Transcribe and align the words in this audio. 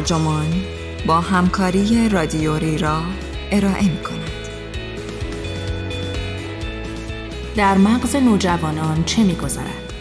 ترجمان 0.00 0.64
با 1.06 1.20
همکاری 1.20 2.08
رادیوری 2.08 2.78
را 2.78 3.02
ارائه 3.50 3.88
می 3.88 4.02
کند. 4.02 4.30
در 7.56 7.78
مغز 7.78 8.16
نوجوانان 8.16 9.04
چه 9.04 9.22
میگذرد؟ 9.22 9.92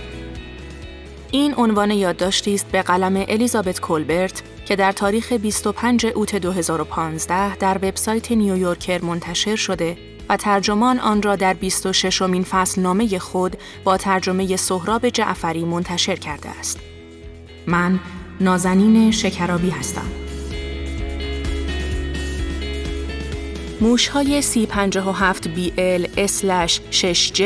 این 1.32 1.54
عنوان 1.58 1.92
یادداشتی 1.92 2.54
است 2.54 2.66
به 2.72 2.82
قلم 2.82 3.26
الیزابت 3.28 3.80
کولبرت 3.80 4.43
که 4.66 4.76
در 4.76 4.92
تاریخ 4.92 5.34
25 5.34 6.06
اوت 6.06 6.36
2015 6.36 7.56
در 7.56 7.78
وبسایت 7.78 8.32
نیویورکر 8.32 9.02
منتشر 9.02 9.56
شده 9.56 9.98
و 10.29 10.38
ترجمان 10.38 11.00
آن 11.00 11.21
را 11.21 11.36
در 11.36 11.54
26 11.54 12.21
امین 12.21 12.43
فصل 12.43 12.82
نامه 12.82 13.20
خود 13.20 13.57
با 13.84 13.98
ترجمه 13.98 14.56
سهراب 14.56 15.10
جعفری 15.10 15.66
منتشر 15.66 16.16
کرده 16.16 16.50
است. 16.50 16.79
من 17.68 18.00
نازنین 18.42 19.11
شکرابی 19.11 19.70
هستم. 19.70 20.06
موشهای 23.82 24.43
C57BL 24.43 26.07
6J 26.92 27.42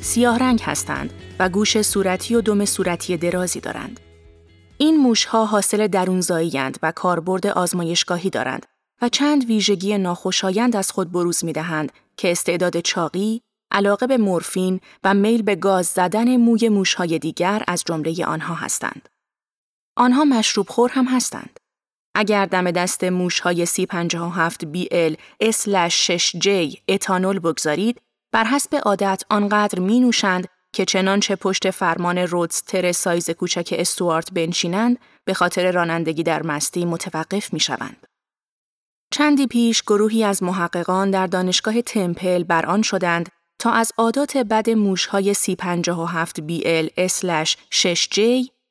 سیاه 0.00 0.38
رنگ 0.38 0.60
هستند 0.62 1.12
و 1.38 1.48
گوش 1.48 1.82
صورتی 1.82 2.34
و 2.34 2.40
دم 2.40 2.64
صورتی 2.64 3.16
درازی 3.16 3.60
دارند. 3.60 4.00
این 4.78 4.96
موشها 4.96 5.44
حاصل 5.44 5.86
درونزایی 5.86 6.60
و 6.82 6.92
کاربرد 6.92 7.46
آزمایشگاهی 7.46 8.30
دارند 8.30 8.66
و 9.02 9.08
چند 9.08 9.44
ویژگی 9.44 9.98
ناخوشایند 9.98 10.76
از 10.76 10.90
خود 10.90 11.12
بروز 11.12 11.44
می 11.44 11.52
دهند 11.52 11.92
که 12.16 12.30
استعداد 12.30 12.80
چاقی، 12.80 13.42
علاقه 13.70 14.06
به 14.06 14.16
مورفین 14.16 14.80
و 15.04 15.14
میل 15.14 15.42
به 15.42 15.56
گاز 15.56 15.86
زدن 15.86 16.36
موی 16.36 16.68
موشهای 16.68 17.18
دیگر 17.18 17.64
از 17.68 17.84
جمله 17.86 18.24
آنها 18.24 18.54
هستند. 18.54 19.08
آنها 19.96 20.24
مشروب 20.24 20.68
خور 20.68 20.90
هم 20.90 21.04
هستند. 21.04 21.60
اگر 22.14 22.46
دم 22.46 22.70
دست 22.70 23.04
موشهای 23.04 23.66
C57BL 23.66 25.16
S-6J 25.42 26.48
اتانول 26.88 27.38
بگذارید، 27.38 28.00
بر 28.32 28.44
حسب 28.44 28.76
عادت 28.82 29.22
آنقدر 29.30 29.78
می 29.78 30.00
نوشند 30.00 30.48
که 30.72 30.84
چنانچه 30.84 31.36
پشت 31.36 31.70
فرمان 31.70 32.18
رودستر 32.18 32.92
سایز 32.92 33.30
کوچک 33.30 33.74
استوارت 33.78 34.32
بنشینند 34.32 34.98
به 35.24 35.34
خاطر 35.34 35.72
رانندگی 35.72 36.22
در 36.22 36.42
مستی 36.42 36.84
متوقف 36.84 37.52
می 37.52 37.60
شوند. 37.60 38.06
چندی 39.12 39.46
پیش 39.46 39.82
گروهی 39.82 40.24
از 40.24 40.42
محققان 40.42 41.10
در 41.10 41.26
دانشگاه 41.26 41.82
تمپل 41.82 42.42
بر 42.42 42.66
آن 42.66 42.82
شدند 42.82 43.28
تا 43.58 43.70
از 43.70 43.92
عادات 43.98 44.36
بد 44.36 44.70
موشهای 44.70 45.34
C57BL 45.34 46.88
S-6J 46.98 48.20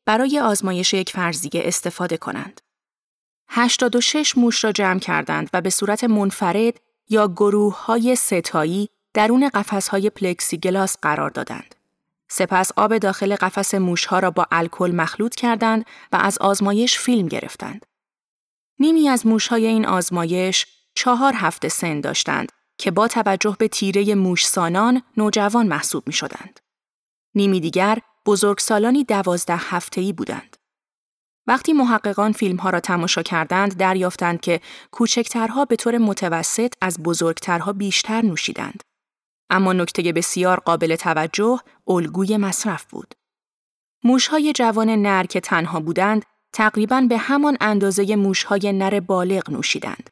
برای 0.10 0.40
آزمایش 0.40 0.94
یک 0.94 1.10
فرضیه 1.10 1.62
استفاده 1.66 2.18
کنند. 2.18 2.62
86 3.50 4.38
موش 4.38 4.64
را 4.64 4.72
جمع 4.72 5.00
کردند 5.00 5.50
و 5.54 5.62
به 5.62 5.70
صورت 5.70 6.04
منفرد 6.04 6.80
یا 7.10 7.28
گروه 7.28 7.86
های 7.86 8.16
سه‌تایی 8.16 8.90
درون 9.14 9.50
قفس 9.50 9.88
های 9.88 10.10
پلکسیگلاس 10.10 10.98
قرار 11.02 11.30
دادند. 11.30 11.76
سپس 12.30 12.72
آب 12.76 12.98
داخل 12.98 13.36
قفس 13.36 13.76
موشها 13.76 14.20
را 14.20 14.32
با 14.32 14.48
الکل 14.52 14.92
مخلوط 14.96 15.36
کردند 15.36 15.86
و 16.12 16.16
از 16.16 16.38
آزمایش 16.38 17.00
فیلم 17.00 17.28
گرفتند. 17.28 17.86
نیمی 18.80 19.10
از 19.10 19.28
موشهای 19.28 19.66
این 19.66 19.86
آزمایش 19.86 20.66
چهار 20.94 21.34
هفته 21.36 21.70
سن 21.70 22.02
داشتند 22.02 22.52
که 22.78 22.92
با 22.92 23.08
توجه 23.08 23.56
به 23.60 23.68
تیره 23.68 24.16
موش‌سانان 24.16 25.02
نوجوان 25.18 25.68
محسوب 25.68 26.04
می 26.08 26.14
شدند. 26.14 26.60
نیمی 27.36 27.60
دیگر 27.60 28.00
بزرگسالانی 28.26 29.04
دوازده 29.04 29.58
هفتهی 29.58 30.14
بودند. 30.14 30.56
وقتی 31.48 31.74
محققان 31.74 32.32
فیلم 32.32 32.56
ها 32.56 32.70
را 32.70 32.80
تماشا 32.80 33.24
کردند 33.24 33.78
دریافتند 33.78 34.42
که 34.42 34.62
کوچکترها 34.92 35.66
به 35.66 35.76
طور 35.76 35.98
متوسط 35.98 36.74
از 36.82 37.04
بزرگترها 37.04 37.74
بیشتر 37.74 38.22
نوشیدند. 38.22 38.84
اما 39.50 39.74
نکته 39.74 40.14
بسیار 40.14 40.60
قابل 40.60 40.96
توجه 40.96 41.60
الگوی 41.88 42.38
مصرف 42.38 42.86
بود. 42.86 43.14
موشهای 44.04 44.54
جوان 44.54 44.90
نر 44.90 45.24
که 45.24 45.40
تنها 45.40 45.80
بودند 45.80 46.26
تقریبا 46.54 47.02
به 47.02 47.18
همان 47.18 47.58
اندازه 47.62 48.16
موشهای 48.16 48.74
نر 48.74 49.00
بالغ 49.00 49.50
نوشیدند. 49.50 50.10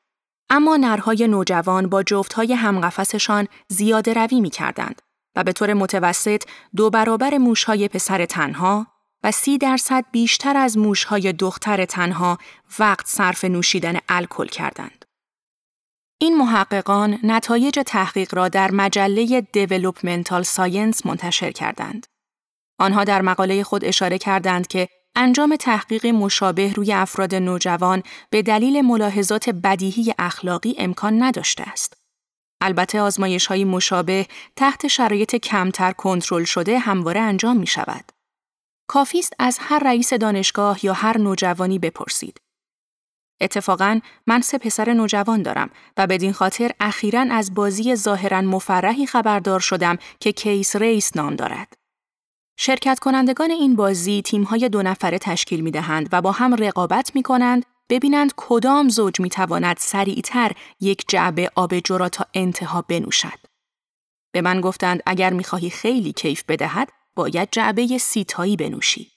اما 0.49 0.77
نرهای 0.77 1.27
نوجوان 1.27 1.89
با 1.89 2.03
جفتهای 2.03 2.53
همقفسشان 2.53 3.47
زیاده 3.69 4.13
روی 4.13 4.41
می 4.41 4.49
کردند 4.49 5.01
و 5.37 5.43
به 5.43 5.51
طور 5.51 5.73
متوسط 5.73 6.43
دو 6.75 6.89
برابر 6.89 7.37
موشهای 7.37 7.87
پسر 7.87 8.25
تنها 8.25 8.87
و 9.23 9.31
سی 9.31 9.57
درصد 9.57 10.05
بیشتر 10.11 10.57
از 10.57 10.77
موشهای 10.77 11.33
دختر 11.33 11.85
تنها 11.85 12.37
وقت 12.79 13.07
صرف 13.07 13.45
نوشیدن 13.45 13.99
الکل 14.09 14.47
کردند. 14.47 15.05
این 16.19 16.37
محققان 16.37 17.19
نتایج 17.23 17.79
تحقیق 17.85 18.35
را 18.35 18.47
در 18.47 18.71
مجله 18.71 19.41
Developmental 19.41 20.43
Science 20.43 21.05
منتشر 21.05 21.51
کردند. 21.51 22.07
آنها 22.79 23.03
در 23.03 23.21
مقاله 23.21 23.63
خود 23.63 23.85
اشاره 23.85 24.17
کردند 24.17 24.67
که 24.67 24.87
انجام 25.15 25.55
تحقیق 25.55 26.05
مشابه 26.05 26.73
روی 26.73 26.93
افراد 26.93 27.35
نوجوان 27.35 28.03
به 28.29 28.41
دلیل 28.41 28.81
ملاحظات 28.81 29.49
بدیهی 29.49 30.13
اخلاقی 30.19 30.75
امکان 30.77 31.23
نداشته 31.23 31.63
است. 31.63 32.06
البته 32.61 33.01
آزمایش 33.01 33.47
های 33.47 33.65
مشابه 33.65 34.27
تحت 34.55 34.87
شرایط 34.87 35.35
کمتر 35.35 35.91
کنترل 35.91 36.43
شده 36.43 36.79
همواره 36.79 37.19
انجام 37.19 37.57
می 37.57 37.67
شود. 37.67 38.11
کافی 38.87 39.19
است 39.19 39.33
از 39.39 39.57
هر 39.61 39.79
رئیس 39.79 40.13
دانشگاه 40.13 40.85
یا 40.85 40.93
هر 40.93 41.17
نوجوانی 41.17 41.79
بپرسید. 41.79 42.41
اتفاقا 43.41 43.99
من 44.27 44.41
سه 44.41 44.57
پسر 44.57 44.93
نوجوان 44.93 45.41
دارم 45.41 45.69
و 45.97 46.07
بدین 46.07 46.33
خاطر 46.33 46.71
اخیرا 46.79 47.25
از 47.31 47.53
بازی 47.53 47.95
ظاهرا 47.95 48.41
مفرحی 48.41 49.05
خبردار 49.05 49.59
شدم 49.59 49.97
که 50.19 50.31
case 50.31 50.75
race 50.75 51.15
نام 51.15 51.35
دارد. 51.35 51.73
شرکت 52.59 52.99
کنندگان 52.99 53.51
این 53.51 53.75
بازی 53.75 54.21
تیم‌های 54.21 54.69
دو 54.69 54.81
نفره 54.81 55.19
تشکیل 55.19 55.61
می 55.61 55.71
دهند 55.71 56.09
و 56.11 56.21
با 56.21 56.31
هم 56.31 56.53
رقابت 56.53 57.15
می 57.15 57.23
کنند 57.23 57.65
ببینند 57.89 58.33
کدام 58.37 58.89
زوج 58.89 59.19
می 59.19 59.29
تواند 59.29 59.77
سریعتر 59.79 60.51
یک 60.79 61.05
جعبه 61.07 61.51
آب 61.55 61.73
را 61.89 62.09
تا 62.09 62.25
انتها 62.33 62.81
بنوشد. 62.81 63.39
به 64.31 64.41
من 64.41 64.61
گفتند 64.61 65.03
اگر 65.05 65.33
می 65.33 65.43
خواهی 65.43 65.69
خیلی 65.69 66.13
کیف 66.13 66.43
بدهد 66.47 66.89
باید 67.15 67.49
جعبه 67.51 67.97
سیتایی 67.97 68.55
بنوشی. 68.55 69.11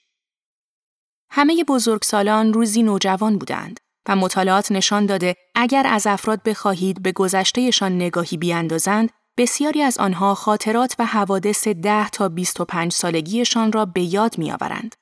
همه 1.29 1.63
بزرگسالان 1.63 2.53
روزی 2.53 2.83
نوجوان 2.83 3.37
بودند 3.37 3.79
و 4.09 4.15
مطالعات 4.15 4.71
نشان 4.71 5.05
داده 5.05 5.35
اگر 5.55 5.87
از 5.87 6.07
افراد 6.07 6.43
بخواهید 6.43 7.03
به 7.03 7.11
گذشتهشان 7.11 7.95
نگاهی 7.95 8.37
بیاندازند 8.37 9.09
بسیاری 9.37 9.81
از 9.81 9.97
آنها 9.97 10.35
خاطرات 10.35 10.95
و 10.99 11.05
حوادث 11.05 11.67
ده 11.67 12.09
تا 12.09 12.29
25 12.29 12.91
سالگیشان 12.91 13.71
را 13.71 13.85
به 13.85 14.01
یاد 14.01 14.37
میآورند. 14.37 14.95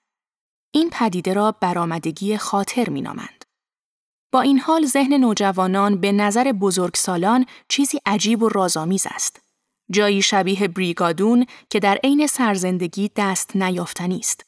این 0.71 0.89
پدیده 0.89 1.33
را 1.33 1.51
برآمدگی 1.51 2.37
خاطر 2.37 2.89
مینامند. 2.89 3.38
با 4.31 4.41
این 4.41 4.59
حال 4.59 4.85
ذهن 4.85 5.13
نوجوانان 5.13 6.01
به 6.01 6.11
نظر 6.11 6.51
بزرگسالان 6.51 7.45
چیزی 7.67 7.99
عجیب 8.05 8.43
و 8.43 8.49
رازآمیز 8.49 9.07
است. 9.09 9.41
جایی 9.91 10.21
شبیه 10.21 10.67
بریگادون 10.67 11.45
که 11.69 11.79
در 11.79 11.99
عین 12.03 12.27
سرزندگی 12.27 13.11
دست 13.15 13.55
نیافتنی 13.55 14.19
است. 14.19 14.45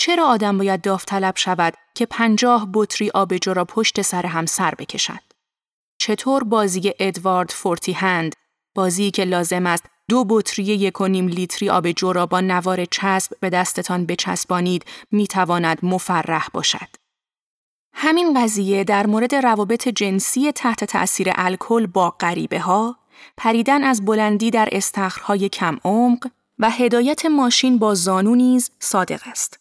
چرا 0.00 0.26
آدم 0.26 0.58
باید 0.58 0.80
داوطلب 0.80 1.36
شود 1.36 1.74
که 1.94 2.06
پنجاه 2.06 2.68
بطری 2.74 3.10
آبجو 3.10 3.54
را 3.54 3.64
پشت 3.64 4.02
سر 4.02 4.26
هم 4.26 4.46
سر 4.46 4.74
بکشد؟ 4.74 5.20
چطور 5.98 6.44
بازی 6.44 6.92
ادوارد 6.98 7.50
فورتی 7.50 7.92
هند، 7.92 8.36
بازی 8.74 9.10
که 9.10 9.24
لازم 9.24 9.66
است 9.66 9.84
دو 10.08 10.24
بطری 10.28 10.64
یک 10.64 11.00
و 11.00 11.06
نیم 11.06 11.28
لیتری 11.28 11.70
آبجو 11.70 12.12
را 12.12 12.26
با 12.26 12.40
نوار 12.40 12.84
چسب 12.84 13.36
به 13.40 13.50
دستتان 13.50 14.06
بچسبانید 14.06 14.84
می 15.10 15.26
تواند 15.26 15.78
مفرح 15.82 16.48
باشد. 16.52 17.07
همین 18.00 18.42
قضیه 18.42 18.84
در 18.84 19.06
مورد 19.06 19.34
روابط 19.34 19.88
جنسی 19.88 20.52
تحت 20.52 20.84
تأثیر 20.84 21.28
الکل 21.34 21.86
با 21.86 22.10
غریبه 22.10 22.60
ها 22.60 22.98
پریدن 23.36 23.84
از 23.84 24.04
بلندی 24.04 24.50
در 24.50 24.68
استخرهای 24.72 25.48
کم 25.48 25.78
عمق 25.84 26.30
و 26.58 26.70
هدایت 26.70 27.26
ماشین 27.26 27.78
با 27.78 27.94
زانو 27.94 28.34
نیز 28.34 28.70
صادق 28.78 29.22
است. 29.26 29.60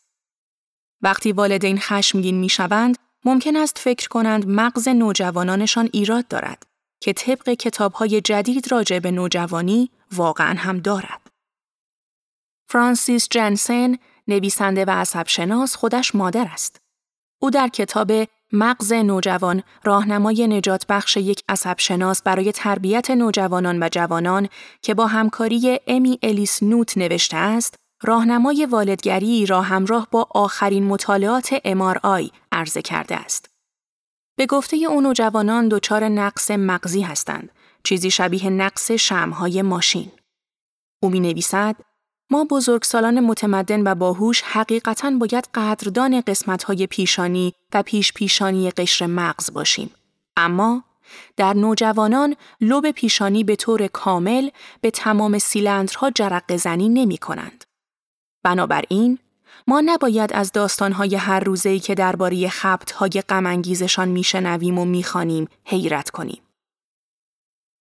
وقتی 1.01 1.31
والدین 1.31 1.79
خشمگین 1.79 2.39
می‌شوند، 2.39 2.97
ممکن 3.25 3.55
است 3.55 3.77
فکر 3.77 4.07
کنند 4.07 4.47
مغز 4.47 4.87
نوجوانانشان 4.87 5.89
ایراد 5.93 6.27
دارد 6.27 6.63
که 6.99 7.13
طبق 7.13 7.49
کتابهای 7.49 8.21
جدید 8.21 8.71
راجع 8.71 8.99
به 8.99 9.11
نوجوانی 9.11 9.91
واقعا 10.11 10.55
هم 10.57 10.79
دارد. 10.79 11.21
فرانسیس 12.69 13.27
جنسن، 13.31 13.97
نویسنده 14.27 14.85
و 14.85 14.89
عصبشناس 14.89 15.75
خودش 15.75 16.15
مادر 16.15 16.47
است. 16.53 16.86
او 17.39 17.49
در 17.49 17.67
کتاب 17.67 18.11
مغز 18.51 18.93
نوجوان 18.93 19.63
راهنمای 19.83 20.47
نجات 20.47 20.85
بخش 20.89 21.17
یک 21.17 21.43
عصبشناس 21.49 22.21
برای 22.21 22.51
تربیت 22.51 23.11
نوجوانان 23.11 23.83
و 23.83 23.89
جوانان 23.91 24.49
که 24.81 24.93
با 24.93 25.07
همکاری 25.07 25.79
امی 25.87 26.19
الیس 26.23 26.63
نوت 26.63 26.97
نوشته 26.97 27.37
است، 27.37 27.75
راهنمای 28.03 28.65
والدگری 28.65 29.45
را 29.45 29.61
همراه 29.61 30.07
با 30.11 30.27
آخرین 30.35 30.83
مطالعات 30.83 31.57
MRI 31.57 32.31
عرضه 32.51 32.81
کرده 32.81 33.15
است. 33.15 33.49
به 34.37 34.45
گفته 34.45 34.77
اون 34.77 35.03
نوجوانان 35.03 35.67
دچار 35.67 36.03
نقص 36.03 36.51
مغزی 36.51 37.01
هستند، 37.01 37.51
چیزی 37.83 38.11
شبیه 38.11 38.49
نقص 38.49 38.91
شمهای 38.91 39.61
ماشین. 39.61 40.11
او 41.03 41.09
می 41.09 41.19
نویسد 41.19 41.75
ما 42.29 42.43
بزرگسالان 42.49 43.19
متمدن 43.19 43.87
و 43.87 43.95
باهوش 43.95 44.41
حقیقتا 44.41 45.11
باید 45.11 45.49
قدردان 45.53 46.21
قسمتهای 46.21 46.87
پیشانی 46.87 47.53
و 47.73 47.83
پیش 47.83 48.13
پیشانی 48.13 48.71
قشر 48.71 49.05
مغز 49.05 49.53
باشیم. 49.53 49.91
اما 50.37 50.83
در 51.37 51.53
نوجوانان 51.53 52.35
لب 52.61 52.91
پیشانی 52.91 53.43
به 53.43 53.55
طور 53.55 53.87
کامل 53.87 54.49
به 54.81 54.91
تمام 54.91 55.37
سیلندرها 55.37 56.09
جرق 56.09 56.55
زنی 56.55 56.89
نمی 56.89 57.17
کنند. 57.17 57.63
بنابراین 58.43 59.19
ما 59.67 59.81
نباید 59.85 60.33
از 60.33 60.51
داستانهای 60.51 61.15
هر 61.15 61.39
روزه‌ای 61.39 61.79
که 61.79 61.95
درباره 61.95 62.49
خبتهای 62.49 63.23
غمانگیزشان 63.29 64.09
میشنویم 64.09 64.79
و 64.79 64.85
می‌خوانیم 64.85 65.47
حیرت 65.65 66.09
کنیم. 66.09 66.41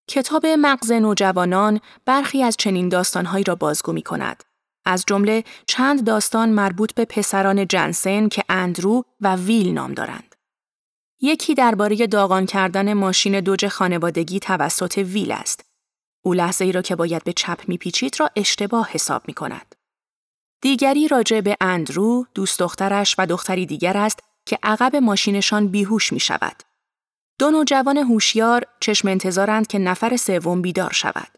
کتاب 0.08 0.46
مغز 0.46 0.92
نوجوانان 0.92 1.80
برخی 2.04 2.42
از 2.42 2.56
چنین 2.56 2.88
داستانهایی 2.88 3.44
را 3.44 3.54
بازگو 3.54 3.92
می 3.92 4.02
کند. 4.02 4.44
از 4.84 5.04
جمله 5.06 5.44
چند 5.66 6.04
داستان 6.04 6.48
مربوط 6.48 6.94
به 6.94 7.04
پسران 7.04 7.66
جنسن 7.66 8.28
که 8.28 8.44
اندرو 8.48 9.04
و 9.20 9.36
ویل 9.36 9.72
نام 9.72 9.94
دارند. 9.94 10.34
یکی 11.20 11.54
درباره 11.54 12.06
داغان 12.06 12.46
کردن 12.46 12.92
ماشین 12.92 13.40
دوج 13.40 13.68
خانوادگی 13.68 14.40
توسط 14.40 14.98
ویل 14.98 15.32
است. 15.32 15.64
او 16.24 16.34
لحظه 16.34 16.64
ای 16.64 16.72
را 16.72 16.82
که 16.82 16.96
باید 16.96 17.24
به 17.24 17.32
چپ 17.32 17.68
میپیچید 17.68 18.20
را 18.20 18.30
اشتباه 18.36 18.88
حساب 18.90 19.22
می 19.26 19.34
کند. 19.34 19.74
دیگری 20.62 21.08
راجع 21.08 21.40
به 21.40 21.56
اندرو، 21.60 22.26
دوست 22.34 22.58
دخترش 22.58 23.14
و 23.18 23.26
دختری 23.26 23.66
دیگر 23.66 23.96
است 23.96 24.20
که 24.46 24.58
عقب 24.62 24.96
ماشینشان 24.96 25.68
بیهوش 25.68 26.12
می 26.12 26.20
شود. 26.20 26.62
دو 27.38 27.50
نوجوان 27.50 27.96
هوشیار 27.96 28.64
چشم 28.80 29.08
انتظارند 29.08 29.66
که 29.66 29.78
نفر 29.78 30.16
سوم 30.16 30.62
بیدار 30.62 30.92
شود. 30.92 31.28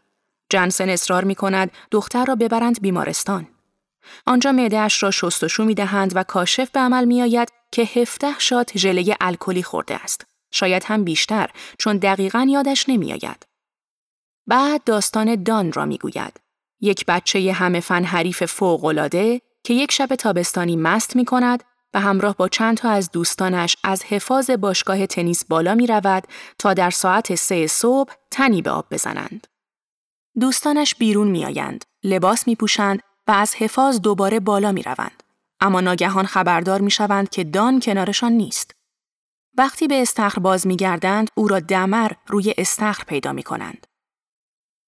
جنسن 0.49 0.89
اصرار 0.89 1.23
می 1.23 1.35
کند 1.35 1.71
دختر 1.91 2.25
را 2.25 2.35
ببرند 2.35 2.81
بیمارستان. 2.81 3.47
آنجا 4.25 4.51
معدهاش 4.51 5.03
را 5.03 5.11
شستشو 5.11 5.63
می 5.63 5.75
دهند 5.75 6.11
و 6.15 6.23
کاشف 6.23 6.69
به 6.69 6.79
عمل 6.79 7.05
می 7.05 7.21
آید 7.21 7.49
که 7.71 7.81
هفته 7.81 8.39
شات 8.39 8.77
ژله 8.77 9.15
الکلی 9.21 9.63
خورده 9.63 9.95
است. 9.95 10.25
شاید 10.51 10.83
هم 10.83 11.03
بیشتر 11.03 11.49
چون 11.77 11.97
دقیقا 11.97 12.47
یادش 12.49 12.89
نمی 12.89 13.11
آید. 13.11 13.45
بعد 14.47 14.83
داستان 14.83 15.43
دان 15.43 15.71
را 15.71 15.85
می 15.85 15.97
گوید. 15.97 16.39
یک 16.81 17.05
بچه 17.05 17.51
همه 17.53 17.79
فن 17.79 18.03
حریف 18.03 18.45
فوقالعاده 18.45 19.41
که 19.63 19.73
یک 19.73 19.91
شب 19.91 20.15
تابستانی 20.15 20.75
مست 20.75 21.15
می 21.15 21.25
کند 21.25 21.63
و 21.93 21.99
همراه 21.99 22.35
با 22.35 22.47
چند 22.47 22.77
تا 22.77 22.89
از 22.89 23.11
دوستانش 23.11 23.77
از 23.83 24.03
حفاظ 24.03 24.49
باشگاه 24.51 25.07
تنیس 25.07 25.45
بالا 25.45 25.75
می 25.75 25.87
رود 25.87 26.23
تا 26.59 26.73
در 26.73 26.89
ساعت 26.89 27.35
سه 27.35 27.67
صبح 27.67 28.13
تنی 28.31 28.61
به 28.61 28.71
آب 28.71 28.85
بزنند. 28.91 29.47
دوستانش 30.39 30.95
بیرون 30.95 31.27
می 31.27 31.45
آیند، 31.45 31.85
لباس 32.03 32.47
می 32.47 32.55
پوشند 32.55 32.99
و 33.27 33.31
از 33.31 33.55
حفاظ 33.55 33.99
دوباره 33.99 34.39
بالا 34.39 34.71
می 34.71 34.83
روند. 34.83 35.23
اما 35.61 35.81
ناگهان 35.81 36.25
خبردار 36.25 36.81
می 36.81 36.91
شوند 36.91 37.29
که 37.29 37.43
دان 37.43 37.79
کنارشان 37.79 38.31
نیست. 38.31 38.75
وقتی 39.57 39.87
به 39.87 40.01
استخر 40.01 40.39
باز 40.39 40.67
می 40.67 40.75
گردند، 40.75 41.29
او 41.35 41.47
را 41.47 41.59
دمر 41.59 42.11
روی 42.27 42.53
استخر 42.57 43.03
پیدا 43.03 43.33
می 43.33 43.43
کنند. 43.43 43.87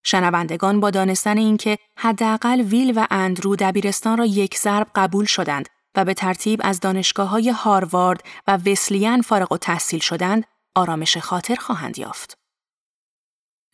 شنوندگان 0.04 0.80
با 0.80 0.90
دانستن 0.90 1.38
اینکه 1.38 1.78
حداقل 1.98 2.62
ویل 2.62 2.94
و 2.96 3.08
اندرو 3.12 3.56
دبیرستان 3.56 4.18
را 4.18 4.26
یک 4.26 4.58
ضرب 4.58 4.88
قبول 4.96 5.26
شدند 5.26 5.70
و 5.96 6.06
به 6.06 6.14
ترتیب 6.14 6.62
از 6.64 6.80
دانشگاه 6.80 7.30
های 7.30 7.50
هاروارد 7.50 8.24
و 8.48 8.58
وسلین 8.66 9.22
فارغ 9.22 9.52
و 9.52 9.58
تحصیل 9.58 10.00
شدند، 10.00 10.46
آرامش 10.76 11.18
خاطر 11.18 11.56
خواهند 11.56 12.00
یافت. 12.00 12.38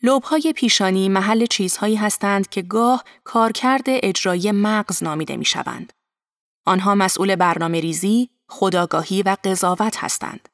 لوبهای 0.04 0.54
پیشانی 0.56 1.10
محل 1.10 1.46
چیزهایی 1.46 1.96
هستند 1.96 2.50
که 2.50 2.62
گاه 2.62 3.04
کارکرد 3.24 3.84
اجرایی 3.88 4.52
مغز 4.52 5.04
نامیده 5.04 5.38
می 5.38 5.46
شوند. 5.46 5.94
آنها 6.66 6.96
مسئول 6.96 7.36
برنامه 7.36 7.80
ریزی، 7.80 8.30
خداگاهی 8.50 9.24
و 9.24 9.38
قضاوت 9.44 10.04
هستند. 10.04 10.50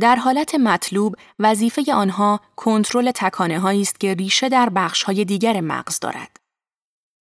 در 0.00 0.16
حالت 0.16 0.54
مطلوب 0.54 1.16
وظیفه 1.38 1.94
آنها 1.94 2.40
کنترل 2.56 3.10
تکانه 3.10 3.66
است 3.66 4.00
که 4.00 4.14
ریشه 4.14 4.48
در 4.48 4.68
بخش 4.68 5.02
های 5.02 5.24
دیگر 5.24 5.60
مغز 5.60 6.00
دارد. 6.00 6.36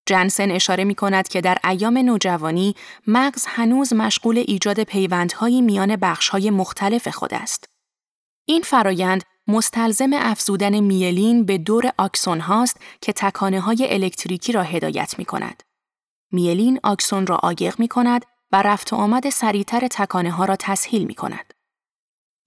جنسن 0.07 0.51
اشاره 0.51 0.83
می 0.83 0.95
کند 0.95 1.27
که 1.27 1.42
در 1.42 1.57
ایام 1.63 1.98
نوجوانی 1.98 2.75
مغز 3.07 3.45
هنوز 3.48 3.94
مشغول 3.94 4.38
ایجاد 4.38 4.83
پیوندهایی 4.83 5.62
میان 5.62 5.95
بخش 5.95 6.30
های 6.30 6.50
مختلف 6.50 7.07
خود 7.07 7.33
است. 7.33 7.69
این 8.45 8.62
فرایند 8.62 9.24
مستلزم 9.48 10.09
افزودن 10.13 10.80
میلین 10.80 11.45
به 11.45 11.57
دور 11.57 11.92
آکسون 11.98 12.39
هاست 12.39 12.81
که 13.01 13.13
تکانه 13.13 13.59
های 13.59 13.94
الکتریکی 13.94 14.51
را 14.51 14.63
هدایت 14.63 15.15
می 15.18 15.25
کند. 15.25 15.63
میلین 16.31 16.80
آکسون 16.83 17.27
را 17.27 17.36
آگق 17.36 17.80
می 17.80 17.88
کند 17.88 18.25
و 18.51 18.62
رفت 18.62 18.94
و 18.94 18.95
آمد 18.95 19.30
سریعتر 19.30 19.88
تکانه 19.88 20.31
ها 20.31 20.45
را 20.45 20.56
تسهیل 20.59 21.04
می 21.04 21.15
کند. 21.15 21.54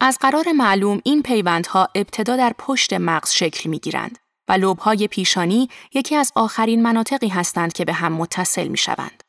از 0.00 0.18
قرار 0.20 0.52
معلوم 0.52 1.00
این 1.04 1.22
پیوندها 1.22 1.88
ابتدا 1.94 2.36
در 2.36 2.54
پشت 2.58 2.92
مغز 2.92 3.30
شکل 3.30 3.70
می 3.70 3.78
گیرند 3.78 4.18
و 4.50 4.52
لوبهای 4.52 5.08
پیشانی 5.08 5.68
یکی 5.94 6.16
از 6.16 6.32
آخرین 6.34 6.82
مناطقی 6.82 7.28
هستند 7.28 7.72
که 7.72 7.84
به 7.84 7.92
هم 7.92 8.12
متصل 8.12 8.68
می 8.68 8.76
شوند. 8.76 9.24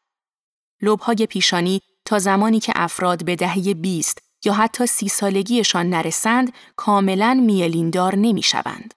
لوبهای 0.82 1.26
پیشانی 1.26 1.82
تا 2.06 2.20
زمانی 2.20 2.60
که 2.60 2.74
افراد 2.76 3.26
به 3.26 3.36
دهه 3.36 3.74
20 3.74 4.22
یا 4.46 4.54
حتی 4.54 4.86
سی 4.86 5.08
سالگیشان 5.08 5.90
نرسند 5.90 6.54
کاملا 6.76 7.34
میلیندار 7.46 8.16
نمی 8.16 8.44
شوند. 8.44 8.94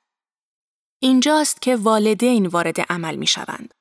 اینجاست 0.99 1.63
که 1.63 1.77
والدین 1.77 2.47
وارد 2.47 2.81
عمل 2.81 3.17
می 3.17 3.27
شوند. 3.27 3.75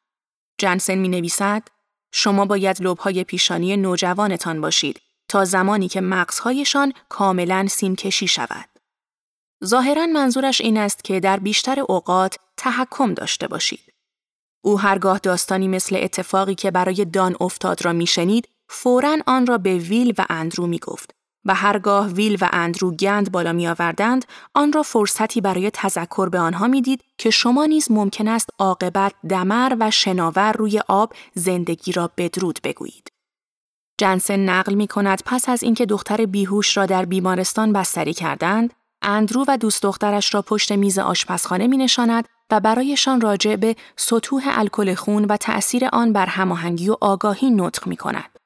جنسن 0.57 0.95
می 0.95 1.09
نویسد 1.09 1.63
شما 2.11 2.45
باید 2.45 2.81
لبهای 2.81 3.23
پیشانی 3.23 3.77
نوجوانتان 3.77 4.61
باشید 4.61 5.01
تا 5.29 5.45
زمانی 5.45 5.87
که 5.87 6.01
مغزهایشان 6.01 6.93
کاملا 7.09 7.67
سیمکشی 7.69 8.27
شود. 8.27 8.72
ظاهرا 9.65 10.05
منظورش 10.05 10.61
این 10.61 10.77
است 10.77 11.03
که 11.03 11.19
در 11.19 11.39
بیشتر 11.39 11.79
اوقات 11.79 12.35
تحکم 12.57 13.13
داشته 13.13 13.47
باشید. 13.47 13.93
او 14.61 14.79
هرگاه 14.79 15.19
داستانی 15.19 15.67
مثل 15.67 15.99
اتفاقی 16.01 16.55
که 16.55 16.71
برای 16.71 17.05
دان 17.05 17.35
افتاد 17.41 17.85
را 17.85 17.93
میشنید، 17.93 18.49
فورا 18.69 19.17
آن 19.27 19.47
را 19.47 19.57
به 19.57 19.77
ویل 19.77 20.13
و 20.17 20.25
اندرو 20.29 20.67
می 20.67 20.79
گفت 20.79 21.15
و 21.45 21.53
هرگاه 21.53 22.07
ویل 22.07 22.37
و 22.41 22.49
اندرو 22.53 22.91
گند 22.91 23.31
بالا 23.31 23.53
می 23.53 23.67
آوردند، 23.67 24.25
آن 24.53 24.73
را 24.73 24.83
فرصتی 24.83 25.41
برای 25.41 25.71
تذکر 25.71 26.29
به 26.29 26.39
آنها 26.39 26.67
می‌دید 26.67 27.03
که 27.17 27.29
شما 27.29 27.65
نیز 27.65 27.91
ممکن 27.91 28.27
است 28.27 28.49
عاقبت 28.59 29.13
دمر 29.29 29.77
و 29.79 29.91
شناور 29.91 30.51
روی 30.51 30.81
آب 30.87 31.13
زندگی 31.35 31.91
را 31.91 32.11
بدرود 32.17 32.59
بگویید. 32.63 33.11
جنسن 33.97 34.39
نقل 34.39 34.73
می 34.73 34.87
کند 34.87 35.21
پس 35.25 35.49
از 35.49 35.63
اینکه 35.63 35.85
دختر 35.85 36.25
بیهوش 36.25 36.77
را 36.77 36.85
در 36.85 37.05
بیمارستان 37.05 37.73
بستری 37.73 38.13
کردند، 38.13 38.73
اندرو 39.03 39.45
و 39.47 39.57
دوست 39.57 39.83
دخترش 39.83 40.33
را 40.33 40.41
پشت 40.41 40.71
میز 40.71 40.99
آشپزخانه 40.99 41.67
می 41.67 41.77
نشاند 41.77 42.27
و 42.51 42.59
برایشان 42.59 43.21
راجع 43.21 43.55
به 43.55 43.75
سطوح 43.95 44.43
الکل 44.47 44.95
خون 44.95 45.25
و 45.25 45.37
تأثیر 45.37 45.89
آن 45.93 46.13
بر 46.13 46.25
هماهنگی 46.25 46.89
و 46.89 46.97
آگاهی 47.01 47.49
نطق 47.49 47.87
می 47.87 47.97
کند. 47.97 48.39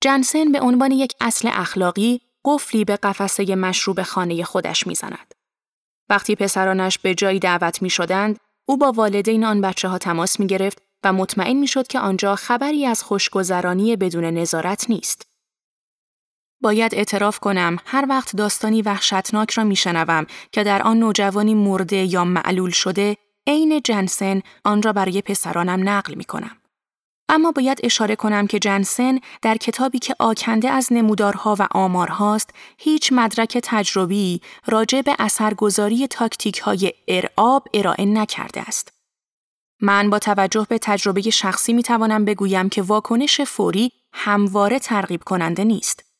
جنسن 0.00 0.52
به 0.52 0.60
عنوان 0.60 0.90
یک 0.90 1.12
اصل 1.20 1.48
اخلاقی 1.52 2.20
قفلی 2.44 2.84
به 2.84 2.96
قفسه 2.96 3.54
مشروب 3.54 4.02
خانه 4.02 4.44
خودش 4.44 4.86
می‌زند. 4.86 5.34
وقتی 6.08 6.34
پسرانش 6.34 6.98
به 6.98 7.14
جایی 7.14 7.38
دعوت 7.38 7.82
می 7.82 7.90
شدند، 7.90 8.38
او 8.68 8.76
با 8.76 8.92
والدین 8.92 9.44
آن 9.44 9.60
بچه 9.60 9.88
ها 9.88 9.98
تماس 9.98 10.40
می 10.40 10.46
گرفت 10.46 10.82
و 11.04 11.12
مطمئن 11.12 11.56
می 11.56 11.66
شد 11.66 11.86
که 11.86 11.98
آنجا 11.98 12.36
خبری 12.36 12.86
از 12.86 13.02
خوشگذرانی 13.02 13.96
بدون 13.96 14.24
نظارت 14.24 14.90
نیست. 14.90 15.33
باید 16.64 16.94
اعتراف 16.94 17.38
کنم 17.38 17.76
هر 17.86 18.06
وقت 18.08 18.36
داستانی 18.36 18.82
وحشتناک 18.82 19.50
را 19.50 19.64
میشنوم 19.64 20.26
که 20.52 20.64
در 20.64 20.82
آن 20.82 20.98
نوجوانی 20.98 21.54
مرده 21.54 21.96
یا 21.96 22.24
معلول 22.24 22.70
شده 22.70 23.16
عین 23.46 23.80
جنسن 23.84 24.40
آن 24.64 24.82
را 24.82 24.92
برای 24.92 25.22
پسرانم 25.22 25.88
نقل 25.88 26.14
می 26.14 26.24
کنم. 26.24 26.56
اما 27.28 27.52
باید 27.52 27.80
اشاره 27.82 28.16
کنم 28.16 28.46
که 28.46 28.58
جنسن 28.58 29.18
در 29.42 29.56
کتابی 29.56 29.98
که 29.98 30.14
آکنده 30.18 30.70
از 30.70 30.92
نمودارها 30.92 31.56
و 31.58 31.68
آمارهاست 31.70 32.50
هیچ 32.78 33.12
مدرک 33.12 33.58
تجربی 33.62 34.40
راجع 34.66 35.00
به 35.00 35.16
اثرگذاری 35.18 36.06
تاکتیک 36.06 36.58
های 36.58 36.92
ارعاب 37.08 37.68
ارائه 37.74 38.04
نکرده 38.04 38.60
است. 38.60 38.92
من 39.80 40.10
با 40.10 40.18
توجه 40.18 40.66
به 40.68 40.78
تجربه 40.78 41.30
شخصی 41.30 41.72
می 41.72 41.82
توانم 41.82 42.24
بگویم 42.24 42.68
که 42.68 42.82
واکنش 42.82 43.40
فوری 43.40 43.92
همواره 44.12 44.78
ترغیب 44.78 45.22
کننده 45.24 45.64
نیست. 45.64 46.13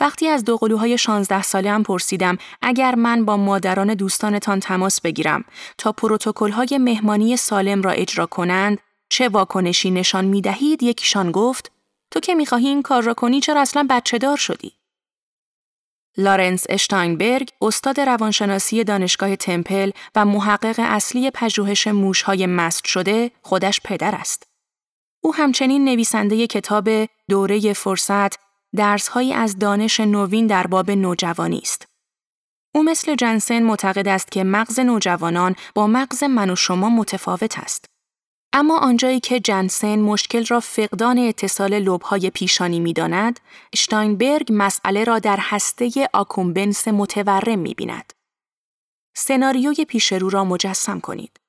وقتی 0.00 0.28
از 0.28 0.44
دو 0.44 0.56
قلوهای 0.56 0.98
16 0.98 1.42
ساله 1.42 1.70
هم 1.70 1.82
پرسیدم 1.82 2.38
اگر 2.62 2.94
من 2.94 3.24
با 3.24 3.36
مادران 3.36 3.94
دوستانتان 3.94 4.60
تماس 4.60 5.00
بگیرم 5.00 5.44
تا 5.78 5.92
پروتکل‌های 5.92 6.78
مهمانی 6.78 7.36
سالم 7.36 7.82
را 7.82 7.90
اجرا 7.90 8.26
کنند 8.26 8.78
چه 9.08 9.28
واکنشی 9.28 9.90
نشان 9.90 10.24
می 10.24 10.40
دهید 10.40 10.82
یکیشان 10.82 11.30
گفت 11.30 11.72
تو 12.10 12.20
که 12.20 12.34
می‌خواهی 12.34 12.68
این 12.68 12.82
کار 12.82 13.02
را 13.02 13.14
کنی 13.14 13.40
چرا 13.40 13.60
اصلا 13.60 13.86
بچه 13.90 14.18
دار 14.18 14.36
شدی؟ 14.36 14.72
لارنس 16.16 16.64
اشتاینبرگ 16.68 17.50
استاد 17.60 18.00
روانشناسی 18.00 18.84
دانشگاه 18.84 19.36
تمپل 19.36 19.90
و 20.14 20.24
محقق 20.24 20.74
اصلی 20.78 21.30
پژوهش 21.30 21.86
موشهای 21.86 22.46
مست 22.46 22.86
شده 22.86 23.30
خودش 23.42 23.80
پدر 23.84 24.14
است. 24.14 24.46
او 25.20 25.34
همچنین 25.34 25.84
نویسنده 25.84 26.46
کتاب 26.46 26.88
دوره 27.28 27.72
فرصت 27.72 28.43
درسهایی 28.76 29.32
از 29.32 29.58
دانش 29.58 30.00
نوین 30.00 30.46
در 30.46 30.66
باب 30.66 30.90
نوجوانی 30.90 31.58
است. 31.58 31.86
او 32.74 32.82
مثل 32.82 33.14
جنسن 33.14 33.62
معتقد 33.62 34.08
است 34.08 34.32
که 34.32 34.44
مغز 34.44 34.80
نوجوانان 34.80 35.56
با 35.74 35.86
مغز 35.86 36.24
من 36.24 36.50
و 36.50 36.56
شما 36.56 36.88
متفاوت 36.88 37.58
است. 37.58 37.84
اما 38.52 38.78
آنجایی 38.78 39.20
که 39.20 39.40
جنسن 39.40 39.98
مشکل 39.98 40.46
را 40.46 40.60
فقدان 40.60 41.18
اتصال 41.18 41.78
لبهای 41.78 42.30
پیشانی 42.30 42.80
می 42.80 42.92
داند، 42.92 43.40
شتاینبرگ 43.76 44.48
مسئله 44.50 45.04
را 45.04 45.18
در 45.18 45.38
هسته 45.40 46.08
آکومبنس 46.12 46.88
متورم 46.88 47.58
می 47.58 47.74
بیند. 47.74 48.12
سناریوی 49.16 49.84
پیشرو 49.84 50.30
را 50.30 50.44
مجسم 50.44 51.00
کنید. 51.00 51.40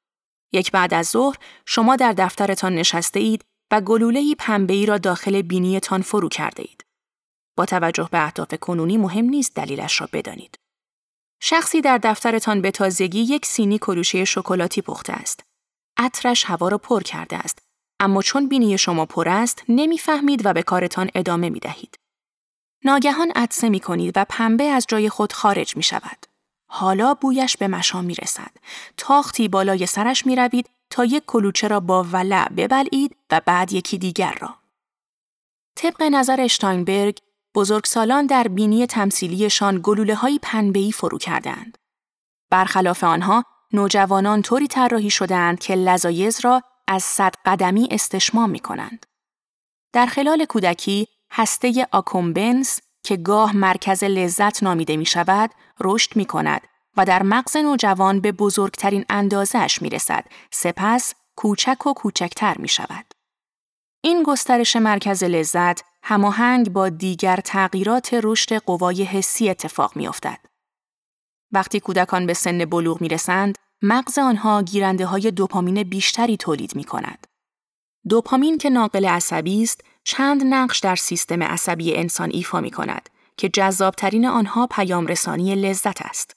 یک 0.54 0.72
بعد 0.72 0.94
از 0.94 1.08
ظهر 1.08 1.36
شما 1.66 1.96
در 1.96 2.14
دفترتان 2.14 2.76
نشسته 2.76 3.20
اید 3.20 3.42
و 3.72 3.82
گلوله 3.82 4.36
پنبه‌ای 4.40 4.86
را 4.86 4.98
داخل 4.98 5.42
بینیتان 5.42 6.02
فرو 6.02 6.30
کرده 6.30 6.62
اید. 6.62 6.85
با 7.56 7.66
توجه 7.66 8.10
به 8.12 8.24
اهداف 8.26 8.54
کنونی 8.54 8.98
مهم 8.98 9.26
نیست 9.26 9.56
دلیلش 9.56 10.02
را 10.02 10.10
بدانید. 10.14 10.60
شخصی 11.40 11.82
در 11.82 11.98
دفترتان 11.98 12.62
به 12.62 12.72
تازگی 12.72 13.20
یک 13.20 13.46
سینی 13.46 13.78
کروشه 13.78 14.26
شکلاتی 14.26 14.82
پخته 14.82 15.14
است. 15.14 15.44
عطرش 15.98 16.44
هوا 16.46 16.68
را 16.68 16.78
پر 16.78 17.04
کرده 17.04 17.38
است. 17.38 17.60
اما 18.00 18.22
چون 18.22 18.50
بینی 18.50 18.78
شما 18.78 19.06
پر 19.06 19.30
است، 19.30 19.64
نمی‌فهمید 19.70 20.46
و 20.46 20.54
به 20.54 20.64
کارتان 20.64 21.10
ادامه 21.16 21.50
می 21.50 21.60
دهید. 21.60 22.00
ناگهان 22.84 23.32
عطسه 23.36 23.70
می 23.70 23.80
کنید 23.80 24.18
و 24.18 24.26
پنبه 24.30 24.64
از 24.64 24.86
جای 24.88 25.10
خود 25.10 25.34
خارج 25.34 25.78
می 25.78 25.84
شود. 25.84 26.26
حالا 26.68 27.14
بویش 27.14 27.58
به 27.58 27.68
مشام 27.68 28.06
می 28.06 28.16
رسد. 28.16 28.52
تاختی 28.98 29.48
بالای 29.48 29.86
سرش 29.86 30.26
می 30.26 30.36
روید 30.36 30.70
تا 30.90 31.06
یک 31.06 31.24
کلوچه 31.28 31.68
را 31.68 31.80
با 31.80 32.04
ولع 32.04 32.50
ببلعید 32.50 33.16
و 33.32 33.42
بعد 33.46 33.74
یکی 33.74 33.98
دیگر 33.98 34.38
را. 34.42 34.56
طبق 35.76 36.04
نظر 36.04 36.42
اشتاینبرگ، 36.42 37.20
بزرگسالان 37.56 38.26
در 38.26 38.48
بینی 38.48 38.86
تمثیلیشان 38.86 39.80
گلوله 39.84 40.16
های 40.16 40.40
پنبهی 40.42 40.92
فرو 40.92 41.18
کردند. 41.18 41.78
برخلاف 42.52 43.04
آنها، 43.04 43.44
نوجوانان 43.74 44.42
طوری 44.42 44.68
طراحی 44.68 45.10
شدهاند 45.10 45.60
که 45.60 45.76
لذایز 45.76 46.40
را 46.40 46.62
از 46.88 47.04
صد 47.04 47.34
قدمی 47.46 47.88
استشمام 47.92 48.50
می 48.50 48.60
کنند. 48.60 49.06
در 49.94 50.06
خلال 50.06 50.46
کودکی، 50.46 51.08
هسته 51.32 51.88
آکومبنس 51.92 52.80
که 53.04 53.18
گاه 53.18 53.56
مرکز 53.56 54.04
لذت 54.04 54.64
نامیده 54.64 54.98
می 54.98 55.06
شود، 55.06 55.52
رشد 55.82 56.16
می 56.16 56.26
کند 56.26 56.62
و 56.98 57.06
در 57.06 57.24
مغز 57.24 57.58
نوجوان 57.58 58.22
به 58.22 58.32
بزرگترین 58.32 59.06
اندازهش 59.10 59.82
می 59.82 59.90
رسد، 59.90 60.26
سپس 60.52 61.14
کوچک 61.36 61.88
و 61.88 61.94
کوچکتر 61.94 62.56
می 62.58 62.68
شود. 62.68 63.06
این 64.02 64.24
گسترش 64.24 64.76
مرکز 64.76 65.24
لذت 65.24 65.84
هماهنگ 66.08 66.70
با 66.70 66.90
دیگر 66.90 67.40
تغییرات 67.46 68.10
رشد 68.24 68.56
قوای 68.56 69.04
حسی 69.04 69.50
اتفاق 69.50 69.96
می 69.96 70.08
افتد. 70.08 70.40
وقتی 71.52 71.80
کودکان 71.80 72.26
به 72.26 72.34
سن 72.34 72.66
بلوغ 72.66 73.02
می 73.02 73.08
رسند، 73.08 73.58
مغز 73.82 74.18
آنها 74.18 74.62
گیرنده 74.62 75.06
های 75.06 75.32
دوپامین 75.32 75.84
بیشتری 75.84 76.38
تولید 76.38 76.76
می 76.76 76.84
کند. 76.84 77.28
دوپامین 78.10 78.58
که 78.58 78.70
ناقل 78.70 79.06
عصبی 79.06 79.64
است، 79.64 79.84
چند 80.04 80.44
نقش 80.44 80.80
در 80.80 80.96
سیستم 80.96 81.44
عصبی 81.44 81.96
انسان 81.96 82.32
ایفا 82.34 82.62
می 82.62 82.72
کند 82.72 83.10
که 83.38 83.50
جذابترین 83.50 84.26
آنها 84.26 84.68
پیام 84.68 85.08
رسانی 85.08 85.56
لذت 85.56 86.02
است. 86.02 86.36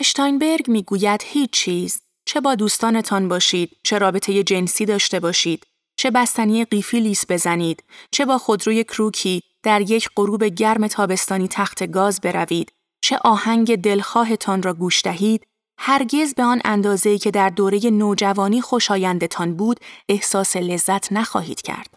اشتاینبرگ 0.00 0.70
می 0.70 0.82
گوید 0.82 1.22
هیچ 1.24 1.50
چیز 1.50 2.02
چه 2.26 2.40
با 2.40 2.54
دوستانتان 2.54 3.28
باشید، 3.28 3.76
چه 3.82 3.98
رابطه 3.98 4.42
جنسی 4.42 4.84
داشته 4.84 5.20
باشید، 5.20 5.66
چه 5.96 6.10
بستنی 6.10 6.64
قیفی 6.64 7.00
لیس 7.00 7.24
بزنید، 7.28 7.84
چه 8.10 8.24
با 8.24 8.38
خودروی 8.38 8.84
کروکی 8.84 9.40
در 9.62 9.80
یک 9.80 10.08
غروب 10.16 10.44
گرم 10.44 10.86
تابستانی 10.86 11.48
تخت 11.48 11.86
گاز 11.86 12.20
بروید، 12.20 12.72
چه 13.00 13.18
آهنگ 13.24 13.76
دلخواهتان 13.76 14.62
را 14.62 14.74
گوش 14.74 15.02
دهید، 15.02 15.46
هرگز 15.78 16.34
به 16.34 16.42
آن 16.42 16.60
اندازه‌ای 16.64 17.18
که 17.18 17.30
در 17.30 17.48
دوره 17.48 17.90
نوجوانی 17.90 18.60
خوشایندتان 18.60 19.54
بود 19.56 19.80
احساس 20.08 20.56
لذت 20.56 21.12
نخواهید 21.12 21.62
کرد. 21.62 21.94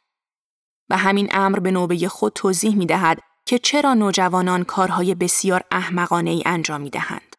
و 0.89 0.97
همین 0.97 1.29
امر 1.31 1.59
به 1.59 1.71
نوبه 1.71 2.07
خود 2.07 2.33
توضیح 2.33 2.75
می 2.75 2.85
دهد 2.85 3.19
که 3.45 3.59
چرا 3.59 3.93
نوجوانان 3.93 4.63
کارهای 4.63 5.15
بسیار 5.15 5.63
احمقانه 5.71 6.29
ای 6.29 6.43
انجام 6.45 6.81
می 6.81 6.89
دهند. 6.89 7.35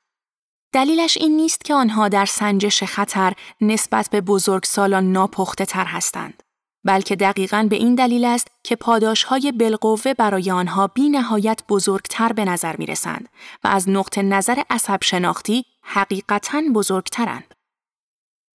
دلیلش 0.73 1.19
این 1.21 1.37
نیست 1.37 1.65
که 1.65 1.75
آنها 1.75 2.09
در 2.09 2.25
سنجش 2.25 2.83
خطر 2.83 3.33
نسبت 3.61 4.11
به 4.11 4.21
بزرگسالان 4.21 5.13
ناپخته 5.13 5.65
تر 5.65 5.85
هستند. 5.85 6.43
بلکه 6.89 7.17
دقیقا 7.17 7.67
به 7.71 7.77
این 7.77 7.95
دلیل 7.95 8.25
است 8.25 8.49
که 8.65 8.77
پاداشهای 8.77 9.53
بالقوه 9.53 10.15
برای 10.15 10.51
آنها 10.51 10.87
بی 10.87 11.09
نهایت 11.09 11.63
بزرگتر 11.69 12.33
به 12.33 12.45
نظر 12.45 12.77
می 12.77 12.87
رسند 12.87 13.29
و 13.65 13.69
از 13.69 13.89
نقطه 13.89 14.23
نظر 14.23 14.63
عصب 14.71 14.99
شناختی 15.03 15.65
حقیقتا 15.83 16.63
بزرگترند. 16.75 17.55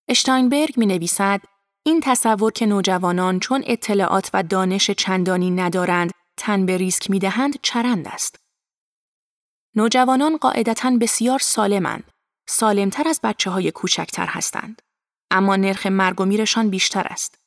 اشتاینبرگ 0.08 0.74
می 0.78 0.86
نویسد 0.86 1.42
این 1.86 2.02
تصور 2.04 2.52
که 2.52 2.66
نوجوانان 2.66 3.40
چون 3.40 3.64
اطلاعات 3.68 4.30
و 4.34 4.44
دانش 4.44 4.92
چندانی 4.92 5.52
ندارند 5.52 6.12
تن 6.38 6.66
به 6.66 6.78
ریسک 6.78 7.10
می 7.10 7.20
دهند 7.20 7.54
چرند 7.62 8.08
است. 8.08 8.40
نوجوانان 9.76 10.38
قاعدتا 10.38 10.98
بسیار 11.02 11.40
سالمند، 11.40 12.04
سالمتر 12.50 13.08
از 13.08 13.20
بچه 13.24 13.50
های 13.50 13.72
کوچکتر 13.72 14.26
هستند. 14.26 14.82
اما 15.32 15.56
نرخ 15.56 15.86
مرگ 15.86 16.22
و 16.22 16.26
میرشان 16.26 16.70
بیشتر 16.70 17.08
است. 17.10 17.43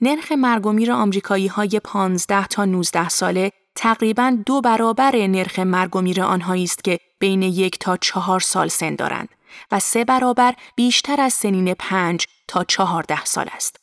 نرخ 0.00 0.32
مرگ 0.32 0.66
و 0.66 0.72
میر 0.72 0.92
آمریکایی 0.92 1.46
های 1.46 1.80
15 1.84 2.46
تا 2.46 2.64
19 2.64 3.08
ساله 3.08 3.52
تقریبا 3.74 4.38
دو 4.46 4.60
برابر 4.60 5.16
نرخ 5.16 5.58
مرگ 5.58 5.96
و 5.96 6.00
میر 6.00 6.22
آنهایی 6.22 6.64
است 6.64 6.84
که 6.84 6.98
بین 7.18 7.42
یک 7.42 7.78
تا 7.78 7.96
چهار 7.96 8.40
سال 8.40 8.68
سن 8.68 8.94
دارند 8.94 9.28
و 9.70 9.80
سه 9.80 10.04
برابر 10.04 10.54
بیشتر 10.76 11.20
از 11.20 11.32
سنین 11.32 11.74
پنج 11.74 12.26
تا 12.48 12.64
چهارده 12.64 13.24
سال 13.24 13.46
است. 13.52 13.76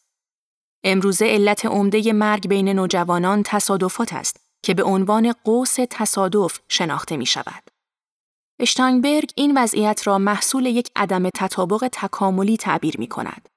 امروزه 0.83 1.25
علت 1.25 1.65
عمده 1.65 2.13
مرگ 2.13 2.47
بین 2.47 2.69
نوجوانان 2.69 3.43
تصادفات 3.45 4.13
است 4.13 4.37
که 4.63 4.73
به 4.73 4.83
عنوان 4.83 5.33
قوس 5.43 5.75
تصادف 5.89 6.59
شناخته 6.69 7.17
می 7.17 7.25
شود. 7.25 7.63
اشتاینبرگ 8.59 9.31
این 9.35 9.57
وضعیت 9.57 10.07
را 10.07 10.17
محصول 10.17 10.65
یک 10.65 10.89
عدم 10.95 11.29
تطابق 11.29 11.89
تکاملی 11.91 12.57
تعبیر 12.57 12.95
می 12.99 13.07
کند. 13.07 13.49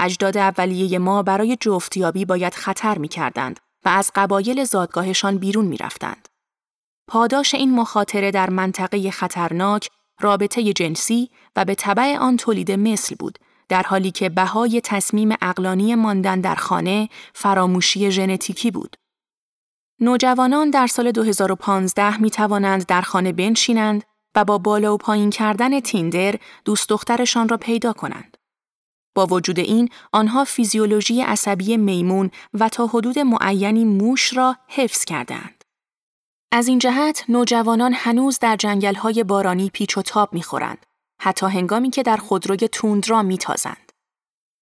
اجداد 0.00 0.36
اولیه 0.36 0.98
ما 0.98 1.22
برای 1.22 1.56
جفتیابی 1.60 2.24
باید 2.24 2.54
خطر 2.54 2.98
می 2.98 3.08
کردند 3.08 3.60
و 3.84 3.88
از 3.88 4.10
قبایل 4.14 4.64
زادگاهشان 4.64 5.38
بیرون 5.38 5.64
می 5.64 5.76
رفتند. 5.76 6.28
پاداش 7.08 7.54
این 7.54 7.74
مخاطره 7.74 8.30
در 8.30 8.50
منطقه 8.50 9.10
خطرناک 9.10 9.90
رابطه 10.20 10.72
جنسی 10.72 11.30
و 11.56 11.64
به 11.64 11.74
طبع 11.74 12.16
آن 12.16 12.36
تولید 12.36 12.72
مثل 12.72 13.14
بود 13.18 13.38
در 13.68 13.82
حالی 13.82 14.10
که 14.10 14.28
بهای 14.28 14.80
تصمیم 14.84 15.34
اقلانی 15.42 15.94
ماندن 15.94 16.40
در 16.40 16.54
خانه 16.54 17.08
فراموشی 17.34 18.10
ژنتیکی 18.10 18.70
بود. 18.70 18.96
نوجوانان 20.00 20.70
در 20.70 20.86
سال 20.86 21.12
2015 21.12 22.18
می 22.18 22.30
توانند 22.30 22.86
در 22.86 23.00
خانه 23.00 23.32
بنشینند 23.32 24.04
و 24.34 24.44
با 24.44 24.58
بالا 24.58 24.94
و 24.94 24.98
پایین 24.98 25.30
کردن 25.30 25.80
تیندر 25.80 26.34
دوست 26.64 26.88
دخترشان 26.88 27.48
را 27.48 27.56
پیدا 27.56 27.92
کنند. 27.92 28.36
با 29.14 29.26
وجود 29.26 29.58
این، 29.58 29.88
آنها 30.12 30.44
فیزیولوژی 30.44 31.22
عصبی 31.22 31.76
میمون 31.76 32.30
و 32.54 32.68
تا 32.68 32.86
حدود 32.86 33.18
معینی 33.18 33.84
موش 33.84 34.36
را 34.36 34.56
حفظ 34.68 35.04
کردند. 35.04 35.64
از 36.52 36.68
این 36.68 36.78
جهت، 36.78 37.24
نوجوانان 37.28 37.92
هنوز 37.94 38.38
در 38.38 38.56
جنگل‌های 38.56 39.24
بارانی 39.24 39.70
پیچ 39.70 39.98
و 39.98 40.02
تاب 40.02 40.34
می‌خورند، 40.34 40.86
حتی 41.22 41.46
هنگامی 41.46 41.90
که 41.90 42.02
در 42.02 42.16
خودروی 42.16 42.68
توندرا 42.68 43.22
میتازند. 43.22 43.92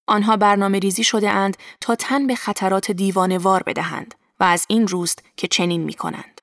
آنها 0.07 0.37
برنامه 0.37 0.79
ریزی 0.79 1.03
شده 1.03 1.29
اند 1.29 1.57
تا 1.81 1.95
تن 1.95 2.27
به 2.27 2.35
خطرات 2.35 2.91
دیوانوار 2.91 3.63
بدهند 3.63 4.15
و 4.39 4.43
از 4.43 4.65
این 4.69 4.87
روست 4.87 5.23
که 5.37 5.47
چنین 5.47 5.81
می 5.81 5.93
کنند. 5.93 6.41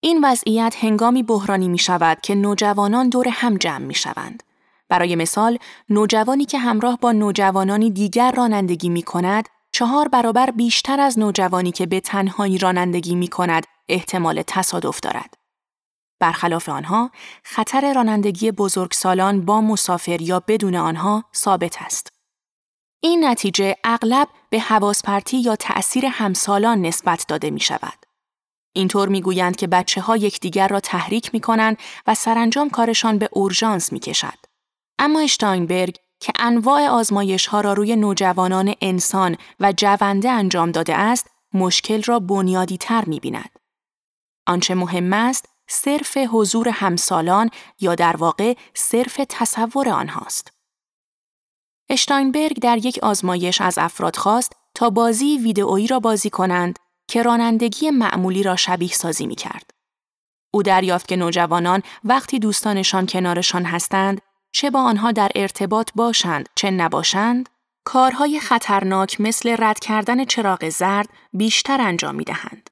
این 0.00 0.24
وضعیت 0.24 0.76
هنگامی 0.80 1.22
بحرانی 1.22 1.68
می 1.68 1.78
شود 1.78 2.20
که 2.20 2.34
نوجوانان 2.34 3.08
دور 3.08 3.28
هم 3.28 3.56
جمع 3.56 3.84
می 3.84 3.94
شوند. 3.94 4.42
برای 4.88 5.16
مثال، 5.16 5.58
نوجوانی 5.88 6.44
که 6.44 6.58
همراه 6.58 6.98
با 6.98 7.12
نوجوانانی 7.12 7.90
دیگر 7.90 8.32
رانندگی 8.32 8.88
می 8.88 9.02
کند، 9.02 9.48
چهار 9.72 10.08
برابر 10.08 10.50
بیشتر 10.50 11.00
از 11.00 11.18
نوجوانی 11.18 11.72
که 11.72 11.86
به 11.86 12.00
تنهایی 12.00 12.58
رانندگی 12.58 13.14
می 13.14 13.28
کند 13.28 13.66
احتمال 13.88 14.42
تصادف 14.46 15.00
دارد. 15.00 15.34
برخلاف 16.20 16.68
آنها، 16.68 17.10
خطر 17.44 17.92
رانندگی 17.94 18.50
بزرگسالان 18.50 19.44
با 19.44 19.60
مسافر 19.60 20.20
یا 20.20 20.42
بدون 20.48 20.74
آنها 20.74 21.24
ثابت 21.34 21.82
است. 21.82 22.12
این 23.00 23.24
نتیجه 23.24 23.76
اغلب 23.84 24.28
به 24.50 24.60
حواس 24.60 25.02
یا 25.32 25.56
تأثیر 25.56 26.06
همسالان 26.06 26.82
نسبت 26.82 27.24
داده 27.28 27.50
می 27.50 27.60
شود. 27.60 28.06
اینطور 28.72 29.08
می‌گویند 29.08 29.56
که 29.56 29.66
بچه 29.66 30.00
ها 30.00 30.16
یکدیگر 30.16 30.68
را 30.68 30.80
تحریک 30.80 31.34
می 31.34 31.40
کنند 31.40 31.76
و 32.06 32.14
سرانجام 32.14 32.70
کارشان 32.70 33.18
به 33.18 33.28
اورژانس 33.32 33.92
می 33.92 34.00
کشد. 34.00 34.53
اما 34.98 35.20
اشتاینبرگ 35.20 35.96
که 36.20 36.32
انواع 36.38 36.88
آزمایش 36.88 37.46
ها 37.46 37.60
را 37.60 37.72
روی 37.72 37.96
نوجوانان 37.96 38.74
انسان 38.80 39.36
و 39.60 39.72
جونده 39.72 40.30
انجام 40.30 40.70
داده 40.70 40.96
است، 40.96 41.30
مشکل 41.54 42.02
را 42.02 42.18
بنیادی 42.18 42.76
تر 42.76 43.04
می 43.04 43.20
بیند. 43.20 43.58
آنچه 44.46 44.74
مهم 44.74 45.12
است، 45.12 45.48
صرف 45.68 46.16
حضور 46.16 46.68
همسالان 46.68 47.50
یا 47.80 47.94
در 47.94 48.16
واقع 48.16 48.54
صرف 48.74 49.20
تصور 49.28 49.88
آنهاست. 49.88 50.52
اشتاینبرگ 51.88 52.60
در 52.60 52.86
یک 52.86 52.98
آزمایش 53.02 53.60
از 53.60 53.78
افراد 53.78 54.16
خواست 54.16 54.52
تا 54.74 54.90
بازی 54.90 55.38
ویدئویی 55.38 55.86
را 55.86 56.00
بازی 56.00 56.30
کنند 56.30 56.78
که 57.08 57.22
رانندگی 57.22 57.90
معمولی 57.90 58.42
را 58.42 58.56
شبیه 58.56 58.92
سازی 58.92 59.26
می 59.26 59.34
کرد. 59.34 59.70
او 60.54 60.62
دریافت 60.62 61.08
که 61.08 61.16
نوجوانان 61.16 61.82
وقتی 62.04 62.38
دوستانشان 62.38 63.06
کنارشان 63.06 63.64
هستند 63.64 64.20
چه 64.54 64.70
با 64.70 64.82
آنها 64.82 65.12
در 65.12 65.30
ارتباط 65.34 65.90
باشند 65.94 66.48
چه 66.54 66.70
نباشند 66.70 67.48
کارهای 67.84 68.40
خطرناک 68.40 69.20
مثل 69.20 69.56
رد 69.58 69.78
کردن 69.78 70.24
چراغ 70.24 70.68
زرد 70.68 71.08
بیشتر 71.32 71.80
انجام 71.80 72.14
می 72.14 72.24
دهند. 72.24 72.70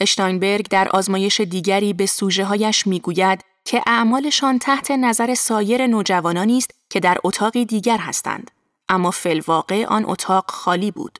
اشتاینبرگ 0.00 0.68
در 0.68 0.88
آزمایش 0.88 1.40
دیگری 1.40 1.92
به 1.92 2.06
سوژه 2.06 2.44
هایش 2.44 2.86
می 2.86 3.00
گوید 3.00 3.44
که 3.64 3.82
اعمالشان 3.86 4.58
تحت 4.58 4.90
نظر 4.90 5.34
سایر 5.34 5.86
نوجوانانی 5.86 6.58
است 6.58 6.70
که 6.90 7.00
در 7.00 7.18
اتاقی 7.24 7.64
دیگر 7.64 7.98
هستند 7.98 8.50
اما 8.88 9.10
فلواقع 9.10 9.86
آن 9.86 10.04
اتاق 10.06 10.50
خالی 10.50 10.90
بود 10.90 11.18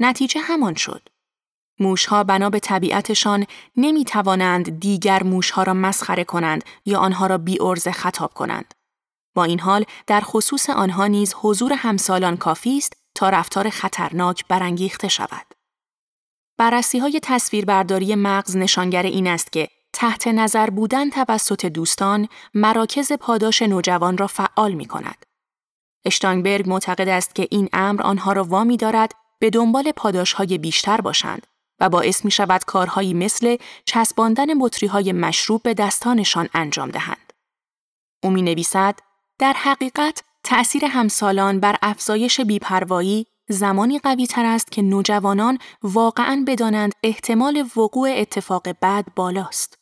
نتیجه 0.00 0.40
همان 0.40 0.74
شد 0.74 1.08
موشها 1.80 2.24
بنا 2.24 2.50
به 2.50 2.58
طبیعتشان 2.60 3.46
نمی 3.76 4.04
توانند 4.04 4.80
دیگر 4.80 5.22
موشها 5.22 5.62
را 5.62 5.74
مسخره 5.74 6.24
کنند 6.24 6.64
یا 6.86 6.98
آنها 6.98 7.26
را 7.26 7.38
بی 7.38 7.58
خطاب 7.92 8.34
کنند. 8.34 8.74
با 9.34 9.44
این 9.44 9.60
حال 9.60 9.84
در 10.06 10.20
خصوص 10.20 10.70
آنها 10.70 11.06
نیز 11.06 11.34
حضور 11.36 11.72
همسالان 11.72 12.36
کافی 12.36 12.78
است 12.78 12.92
تا 13.14 13.28
رفتار 13.28 13.70
خطرناک 13.70 14.44
برانگیخته 14.48 15.08
شود. 15.08 15.46
بررسی 16.58 16.98
های 16.98 17.20
تصویربرداری 17.22 18.14
مغز 18.14 18.56
نشانگر 18.56 19.02
این 19.02 19.26
است 19.26 19.52
که 19.52 19.68
تحت 19.92 20.28
نظر 20.28 20.70
بودن 20.70 21.10
توسط 21.10 21.66
دوستان 21.66 22.28
مراکز 22.54 23.12
پاداش 23.12 23.62
نوجوان 23.62 24.18
را 24.18 24.26
فعال 24.26 24.72
می 24.72 24.86
کند. 24.86 25.26
اشتانگبرگ 26.04 26.68
معتقد 26.68 27.08
است 27.08 27.34
که 27.34 27.48
این 27.50 27.68
امر 27.72 28.02
آنها 28.02 28.32
را 28.32 28.44
وامی 28.44 28.76
دارد 28.76 29.12
به 29.38 29.50
دنبال 29.50 29.92
پاداش 29.92 30.32
های 30.32 30.58
بیشتر 30.58 31.00
باشند 31.00 31.46
و 31.80 31.88
باعث 31.88 32.24
می 32.24 32.30
شود 32.30 32.64
کارهایی 32.64 33.14
مثل 33.14 33.56
چسباندن 33.84 34.46
بطری 34.60 34.88
های 34.88 35.12
مشروب 35.12 35.62
به 35.62 35.74
دستانشان 35.74 36.48
انجام 36.54 36.90
دهند. 36.90 37.32
او 38.22 38.30
می 38.30 38.42
نویسد 38.42 38.98
در 39.40 39.52
حقیقت 39.52 40.22
تأثیر 40.44 40.84
همسالان 40.84 41.60
بر 41.60 41.76
افزایش 41.82 42.40
بیپروایی 42.40 43.26
زمانی 43.48 43.98
قوی 43.98 44.26
تر 44.26 44.44
است 44.44 44.72
که 44.72 44.82
نوجوانان 44.82 45.58
واقعا 45.82 46.44
بدانند 46.46 46.92
احتمال 47.02 47.64
وقوع 47.76 48.10
اتفاق 48.16 48.68
بد 48.82 49.04
بالاست. 49.16 49.78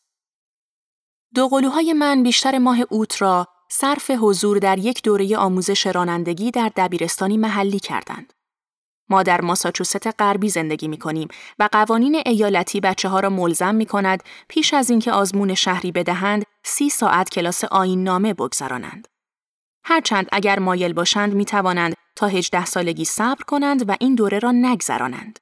دو 1.35 1.49
قلوهای 1.49 1.93
من 1.93 2.23
بیشتر 2.23 2.59
ماه 2.59 2.79
اوت 2.91 3.23
را 3.23 3.47
صرف 3.71 4.11
حضور 4.11 4.59
در 4.59 4.79
یک 4.79 5.03
دوره 5.03 5.37
آموزش 5.37 5.87
رانندگی 5.87 6.51
در 6.51 6.73
دبیرستانی 6.77 7.37
محلی 7.37 7.79
کردند. 7.81 8.33
ما 9.09 9.23
در 9.23 9.41
ماساچوست 9.41 10.21
غربی 10.21 10.49
زندگی 10.49 10.89
می 10.89 10.99
کنیم 10.99 11.29
و 11.59 11.69
قوانین 11.73 12.23
ایالتی 12.27 12.81
بچه 12.81 13.09
ها 13.09 13.21
را 13.21 13.31
ملزم 13.31 13.75
می 13.75 13.87
کند 13.87 14.23
پیش 14.49 14.75
از 14.75 14.91
اینکه 14.91 15.13
آزمون 15.13 15.55
شهری 15.55 15.93
بدهند 15.93 16.45
سی 16.65 16.91
ساعت 16.91 17.31
کلاس 17.31 17.65
آین 17.65 18.05
نامه 18.05 18.35
بگذرانند. 18.35 19.09
هرچند 19.89 20.29
اگر 20.33 20.59
مایل 20.59 20.93
باشند 20.93 21.35
می 21.35 21.45
توانند 21.45 21.95
تا 22.17 22.27
18 22.27 22.65
سالگی 22.65 23.05
صبر 23.05 23.43
کنند 23.47 23.89
و 23.89 23.97
این 24.01 24.15
دوره 24.15 24.39
را 24.39 24.53
نگذرانند. 24.53 25.39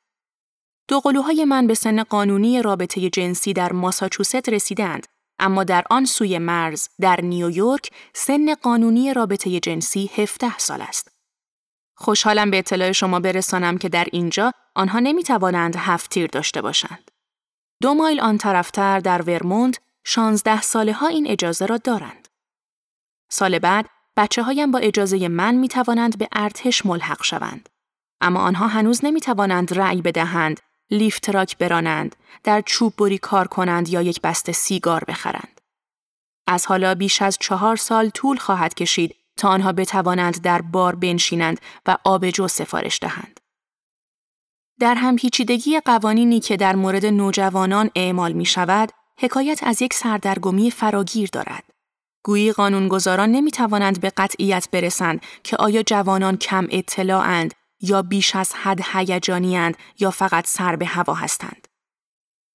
دو 0.89 1.01
قلوهای 1.01 1.45
من 1.45 1.67
به 1.67 1.75
سن 1.75 2.03
قانونی 2.03 2.63
رابطه 2.63 3.11
جنسی 3.11 3.53
در 3.53 3.73
ماساچوست 3.73 4.49
رسیدند 4.49 5.07
اما 5.39 5.65
در 5.65 5.85
آن 5.91 6.05
سوی 6.05 6.39
مرز 6.39 6.89
در 7.01 7.21
نیویورک 7.21 7.91
سن 8.15 8.55
قانونی 8.55 9.15
رابطه 9.15 9.61
جنسی 9.61 10.11
17 10.15 10.59
سال 10.59 10.83
است. 10.83 11.11
خوشحالم 11.97 12.51
به 12.51 12.59
اطلاع 12.59 12.93
شما 12.93 13.21
برسانم 13.21 13.79
که 13.79 13.89
در 13.89 14.07
اینجا 14.13 14.53
آنها 14.75 14.99
نمی 14.99 15.23
توانند 15.23 15.77
هفت 15.77 16.11
تیر 16.11 16.27
داشته 16.27 16.63
باشند. 16.63 17.11
دو 17.83 17.95
مایل 17.95 18.21
آن 18.21 18.39
طرفتر 18.39 19.01
در 19.01 19.23
ورمونت 19.23 19.81
16 20.05 20.63
ساله 20.63 20.93
ها 20.93 21.07
این 21.07 21.27
اجازه 21.27 21.67
را 21.67 21.77
دارند. 21.77 22.29
سال 23.31 23.59
بعد 23.59 23.96
بچه 24.17 24.43
هایم 24.43 24.71
با 24.71 24.79
اجازه 24.79 25.29
من 25.29 25.55
می 25.55 25.69
توانند 25.69 26.19
به 26.19 26.29
ارتش 26.33 26.87
ملحق 26.87 27.23
شوند. 27.25 27.69
اما 28.21 28.41
آنها 28.41 28.67
هنوز 28.67 29.05
نمی 29.05 29.21
توانند 29.21 29.75
رأی 29.75 30.03
بدهند، 30.03 30.61
لیفت 30.91 31.31
راک 31.31 31.59
برانند، 31.59 32.17
در 32.45 32.61
چوب 32.67 32.93
بری 32.99 33.19
کار 33.19 33.49
کنند 33.49 33.89
یا 33.89 34.03
یک 34.03 34.21
بسته 34.21 34.53
سیگار 34.53 35.05
بخرند. 35.05 35.61
از 36.47 36.67
حالا 36.67 36.95
بیش 36.95 37.23
از 37.23 37.39
چهار 37.41 37.77
سال 37.77 38.09
طول 38.09 38.37
خواهد 38.37 38.75
کشید 38.75 39.15
تا 39.37 39.49
آنها 39.49 39.73
بتوانند 39.73 40.43
در 40.43 40.63
بار 40.63 40.95
بنشینند 40.95 41.61
و 41.87 41.97
آبجو 42.05 42.49
سفارش 42.49 42.99
دهند. 43.03 43.41
در 44.81 44.95
هم 44.95 45.17
پیچیدگی 45.17 45.81
قوانینی 45.81 46.41
که 46.41 46.57
در 46.57 46.77
مورد 46.77 47.07
نوجوانان 47.07 47.91
اعمال 47.95 48.33
می 48.33 48.45
شود، 48.45 48.93
حکایت 49.19 49.63
از 49.63 49.83
یک 49.83 49.95
سردرگمی 49.95 50.71
فراگیر 50.71 51.29
دارد. 51.33 51.66
گویی 52.27 52.53
قانونگذاران 52.53 53.31
نمی 53.31 53.51
توانند 53.51 54.01
به 54.01 54.13
قطعیت 54.17 54.69
برسند 54.73 55.21
که 55.45 55.57
آیا 55.57 55.83
جوانان 55.83 56.37
کم 56.37 56.67
اطلاعند 56.71 57.55
یا 57.81 58.03
بیش 58.03 58.37
از 58.37 58.55
حد 58.55 58.81
هیجانی 58.93 59.73
یا 59.99 60.11
فقط 60.11 60.47
سر 60.47 60.77
به 60.77 60.87
هوا 60.87 61.15
هستند. 61.15 61.69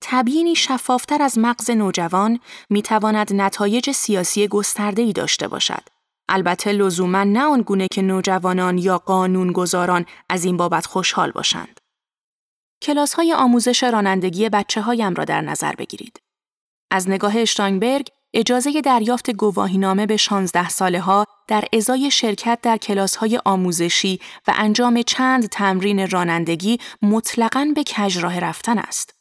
تبیینی 0.02 0.56
شفافتر 0.56 1.22
از 1.22 1.38
مغز 1.38 1.70
نوجوان 1.70 2.40
می 2.70 2.82
تواند 2.82 3.34
نتایج 3.34 3.92
سیاسی 3.92 4.48
گسترده 4.48 5.12
داشته 5.12 5.48
باشد 5.48 5.84
البته 6.30 6.72
لزوما 6.72 7.24
نه 7.24 7.44
آنگونه 7.44 7.88
که 7.92 8.02
نوجوانان 8.02 8.78
یا 8.78 8.98
قانونگذاران 8.98 10.06
از 10.30 10.46
این 10.46 10.58
بابت 10.58 10.86
خوشحال 10.86 11.32
باشند. 11.32 11.80
کلاس 12.82 13.14
های 13.14 13.34
آموزش 13.34 13.84
رانندگی 13.84 14.50
بچه 14.50 14.82
هایم 14.82 15.14
را 15.14 15.26
در 15.26 15.42
نظر 15.42 15.76
بگیرید. 15.76 16.22
از 16.92 17.10
نگاه 17.10 17.38
اشتاینبرگ، 17.38 18.08
اجازه 18.34 18.82
دریافت 18.82 19.32
گواهینامه 19.32 20.06
به 20.06 20.18
16 20.18 20.70
ساله 20.70 21.00
ها 21.00 21.26
در 21.48 21.64
ازای 21.74 22.12
شرکت 22.12 22.60
در 22.62 22.78
کلاس 22.78 23.16
های 23.16 23.40
آموزشی 23.46 24.20
و 24.48 24.54
انجام 24.58 25.02
چند 25.02 25.50
تمرین 25.50 26.10
رانندگی 26.10 26.80
مطلقاً 27.02 27.68
به 27.76 27.84
کج 27.84 28.18
راه 28.18 28.40
رفتن 28.40 28.78
است. 28.78 29.16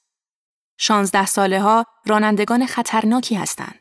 16 0.79 1.27
ساله 1.27 1.61
ها 1.61 1.85
رانندگان 2.07 2.67
خطرناکی 2.67 3.35
هستند. 3.35 3.81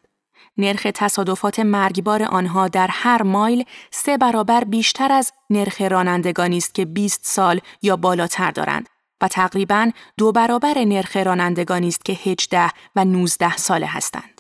نرخ 0.58 0.88
تصادفات 0.96 1.60
مرگبار 1.60 2.24
آنها 2.24 2.68
در 2.68 2.88
هر 2.92 3.24
مایل 3.24 3.66
سه 3.92 4.18
برابر 4.18 4.64
بیشتر 4.64 5.12
از 5.12 5.32
نرخ 5.50 5.82
رانندگانی 5.82 6.58
است 6.58 6.76
که 6.76 6.86
20 6.86 7.22
سال 7.24 7.62
یا 7.82 7.96
بالاتر 7.96 8.52
دارند 8.52 8.90
و 9.22 9.28
تقریبا 9.28 9.92
دو 10.18 10.32
برابر 10.32 10.78
نرخ 10.78 11.18
رانندگانی 11.18 11.88
است 11.88 12.06
که 12.06 12.14
18 12.14 12.72
و 12.96 13.06
19 13.06 13.58
ساله 13.58 13.88
هستند. 13.88 14.39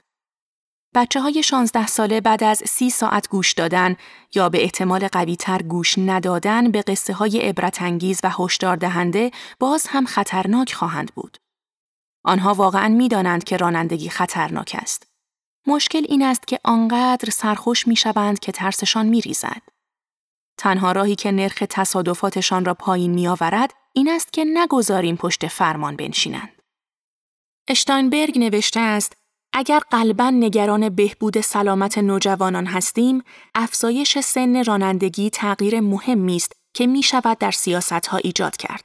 بچه 0.95 1.21
های 1.21 1.43
16 1.43 1.87
ساله 1.87 2.21
بعد 2.21 2.43
از 2.43 2.63
30 2.65 2.89
ساعت 2.89 3.29
گوش 3.29 3.53
دادن 3.53 3.95
یا 4.35 4.49
به 4.49 4.63
احتمال 4.63 5.07
قویتر 5.07 5.61
گوش 5.61 5.97
ندادن 5.97 6.71
به 6.71 6.81
قصه 6.81 7.13
های 7.13 7.39
عبرت 7.39 7.81
انگیز 7.81 8.19
و 8.23 8.31
هشدار 8.39 8.75
دهنده 8.75 9.31
باز 9.59 9.87
هم 9.87 10.05
خطرناک 10.05 10.73
خواهند 10.73 11.11
بود. 11.15 11.37
آنها 12.23 12.53
واقعا 12.53 12.87
می‌دانند 12.87 13.43
که 13.43 13.57
رانندگی 13.57 14.09
خطرناک 14.09 14.75
است. 14.79 15.07
مشکل 15.67 16.05
این 16.09 16.21
است 16.21 16.47
که 16.47 16.59
آنقدر 16.63 17.29
سرخوش 17.29 17.87
می 17.87 17.95
شوند 17.95 18.39
که 18.39 18.51
ترسشان 18.51 19.05
می 19.05 19.21
ریزد. 19.21 19.61
تنها 20.57 20.91
راهی 20.91 21.15
که 21.15 21.31
نرخ 21.31 21.63
تصادفاتشان 21.69 22.65
را 22.65 22.73
پایین 22.73 23.11
می 23.11 23.27
آورد 23.27 23.73
این 23.93 24.09
است 24.09 24.33
که 24.33 24.45
نگذاریم 24.53 25.15
پشت 25.15 25.47
فرمان 25.47 25.95
بنشینند. 25.95 26.61
اشتاینبرگ 27.67 28.39
نوشته 28.39 28.79
است 28.79 29.13
اگر 29.53 29.79
قلبا 29.79 30.29
نگران 30.29 30.89
بهبود 30.89 31.41
سلامت 31.41 31.97
نوجوانان 31.97 32.65
هستیم، 32.65 33.23
افزایش 33.55 34.19
سن 34.19 34.63
رانندگی 34.63 35.29
تغییر 35.29 35.79
مهمی 35.79 36.35
است 36.35 36.53
که 36.73 36.87
می 36.87 37.03
شود 37.03 37.37
در 37.37 37.51
سیاست 37.51 38.07
ها 38.07 38.17
ایجاد 38.17 38.57
کرد. 38.57 38.83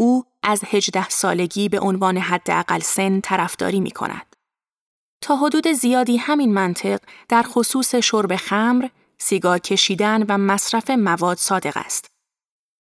او 0.00 0.24
از 0.42 0.62
18 0.66 1.08
سالگی 1.08 1.68
به 1.68 1.80
عنوان 1.80 2.18
حداقل 2.18 2.78
سن 2.78 3.20
طرفداری 3.20 3.80
می 3.80 3.90
کند. 3.90 4.36
تا 5.20 5.36
حدود 5.36 5.68
زیادی 5.72 6.16
همین 6.16 6.54
منطق 6.54 7.00
در 7.28 7.42
خصوص 7.42 7.94
شرب 7.94 8.36
خمر، 8.36 8.88
سیگار 9.18 9.58
کشیدن 9.58 10.22
و 10.28 10.38
مصرف 10.38 10.90
مواد 10.90 11.36
صادق 11.36 11.76
است. 11.76 12.06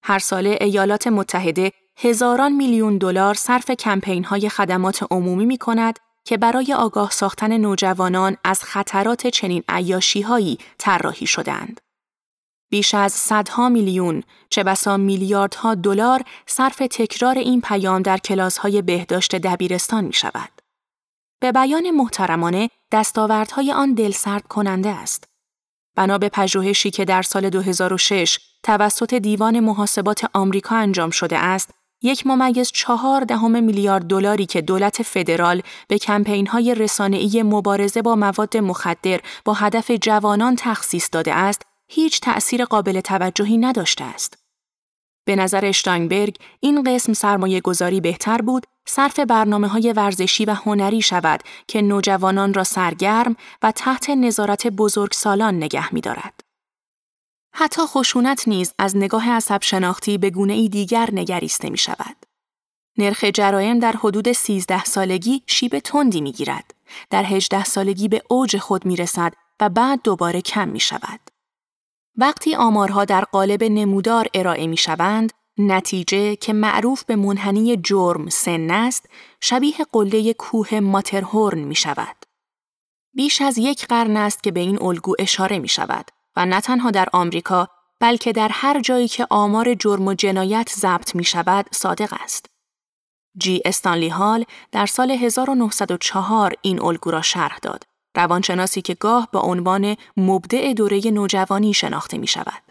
هر 0.02 0.18
ساله 0.18 0.58
ایالات 0.60 1.06
متحده 1.06 1.72
هزاران 1.98 2.52
میلیون 2.52 2.98
دلار 2.98 3.34
صرف 3.34 3.70
کمپین 3.70 4.24
های 4.24 4.48
خدمات 4.48 5.04
عمومی 5.10 5.46
می 5.46 5.58
کند 5.58 5.98
که 6.26 6.36
برای 6.36 6.74
آگاه 6.74 7.10
ساختن 7.10 7.56
نوجوانان 7.56 8.36
از 8.44 8.62
خطرات 8.62 9.26
چنین 9.26 9.62
عیاشی 9.68 10.20
هایی 10.20 10.58
طراحی 10.78 11.26
شدند. 11.26 11.80
بیش 12.70 12.94
از 12.94 13.12
صدها 13.12 13.68
میلیون 13.68 14.22
چه 14.50 14.64
بسا 14.64 14.96
میلیاردها 14.96 15.74
دلار 15.74 16.22
صرف 16.46 16.76
تکرار 16.90 17.38
این 17.38 17.60
پیام 17.60 18.02
در 18.02 18.18
کلاس 18.18 18.58
های 18.58 18.82
بهداشت 18.82 19.36
دبیرستان 19.36 20.04
می 20.04 20.12
شود. 20.12 20.50
به 21.40 21.52
بیان 21.52 21.90
محترمانه 21.90 22.70
دستاوردهای 22.92 23.72
آن 23.72 23.94
دلسرد 23.94 24.46
کننده 24.46 24.88
است. 24.88 25.24
بنا 25.96 26.18
به 26.18 26.28
پژوهشی 26.28 26.90
که 26.90 27.04
در 27.04 27.22
سال 27.22 27.50
2006 27.50 28.38
توسط 28.62 29.14
دیوان 29.14 29.60
محاسبات 29.60 30.30
آمریکا 30.34 30.76
انجام 30.76 31.10
شده 31.10 31.38
است، 31.38 31.70
یک 32.02 32.26
ممیز 32.26 32.70
چهار 32.72 33.24
دهم 33.24 33.64
میلیارد 33.64 34.04
دلاری 34.04 34.46
که 34.46 34.60
دولت 34.60 35.02
فدرال 35.02 35.62
به 35.88 35.98
کمپین 35.98 36.46
های 36.46 36.74
رسانه‌ای 36.74 37.42
مبارزه 37.42 38.02
با 38.02 38.16
مواد 38.16 38.56
مخدر 38.56 39.20
با 39.44 39.52
هدف 39.52 39.90
جوانان 39.90 40.56
تخصیص 40.58 41.08
داده 41.12 41.34
است، 41.34 41.62
هیچ 41.88 42.20
تأثیر 42.20 42.64
قابل 42.64 43.00
توجهی 43.00 43.58
نداشته 43.58 44.04
است. 44.04 44.38
به 45.24 45.36
نظر 45.36 45.64
اشتاینبرگ 45.64 46.36
این 46.60 46.82
قسم 46.82 47.12
سرمایه 47.12 47.60
گذاری 47.60 48.00
بهتر 48.00 48.42
بود 48.42 48.66
صرف 48.88 49.20
برنامه 49.20 49.68
های 49.68 49.92
ورزشی 49.92 50.44
و 50.44 50.54
هنری 50.54 51.02
شود 51.02 51.40
که 51.68 51.82
نوجوانان 51.82 52.54
را 52.54 52.64
سرگرم 52.64 53.36
و 53.62 53.72
تحت 53.72 54.10
نظارت 54.10 54.66
بزرگ 54.66 55.12
سالان 55.12 55.54
نگه 55.54 55.94
می 55.94 56.00
دارد. 56.00 56.45
حتی 57.58 57.82
خشونت 57.82 58.48
نیز 58.48 58.74
از 58.78 58.96
نگاه 58.96 59.30
عصب 59.30 59.62
شناختی 59.62 60.18
به 60.18 60.30
گونه 60.30 60.52
ای 60.52 60.68
دیگر 60.68 61.08
نگریسته 61.12 61.70
می 61.70 61.78
شود. 61.78 62.16
نرخ 62.98 63.24
جرایم 63.24 63.78
در 63.78 63.92
حدود 63.92 64.32
13 64.32 64.84
سالگی 64.84 65.42
شیب 65.46 65.78
تندی 65.78 66.20
می 66.20 66.32
گیرد. 66.32 66.74
در 67.10 67.24
18 67.24 67.64
سالگی 67.64 68.08
به 68.08 68.22
اوج 68.30 68.56
خود 68.56 68.86
می 68.86 68.96
رسد 68.96 69.32
و 69.60 69.68
بعد 69.68 70.00
دوباره 70.04 70.40
کم 70.40 70.68
می 70.68 70.80
شود. 70.80 71.20
وقتی 72.16 72.54
آمارها 72.54 73.04
در 73.04 73.24
قالب 73.24 73.64
نمودار 73.64 74.26
ارائه 74.34 74.66
می 74.66 74.76
شوند، 74.76 75.32
نتیجه 75.58 76.36
که 76.36 76.52
معروف 76.52 77.04
به 77.04 77.16
منحنی 77.16 77.76
جرم 77.76 78.28
سن 78.28 78.70
است، 78.70 79.08
شبیه 79.40 79.76
قله 79.92 80.32
کوه 80.32 80.80
ماترهورن 80.80 81.58
می 81.58 81.74
شود. 81.74 82.16
بیش 83.14 83.42
از 83.42 83.58
یک 83.58 83.86
قرن 83.86 84.16
است 84.16 84.42
که 84.42 84.52
به 84.52 84.60
این 84.60 84.82
الگو 84.82 85.14
اشاره 85.18 85.58
می 85.58 85.68
شود 85.68 86.10
و 86.36 86.46
نه 86.46 86.60
تنها 86.60 86.90
در 86.90 87.08
آمریکا 87.12 87.68
بلکه 88.00 88.32
در 88.32 88.48
هر 88.52 88.80
جایی 88.80 89.08
که 89.08 89.26
آمار 89.30 89.74
جرم 89.74 90.06
و 90.06 90.14
جنایت 90.14 90.70
ضبط 90.70 91.14
می 91.14 91.24
شود 91.24 91.66
صادق 91.72 92.14
است. 92.22 92.46
جی 93.38 93.62
استانلی 93.64 94.08
هال 94.08 94.44
در 94.72 94.86
سال 94.86 95.10
1904 95.10 96.54
این 96.62 96.82
الگو 96.82 97.10
را 97.10 97.22
شرح 97.22 97.58
داد 97.58 97.84
روانشناسی 98.16 98.82
که 98.82 98.94
گاه 98.94 99.28
به 99.32 99.38
عنوان 99.38 99.96
مبدع 100.16 100.72
دوره 100.72 101.00
نوجوانی 101.10 101.74
شناخته 101.74 102.18
می 102.18 102.26
شود. 102.26 102.62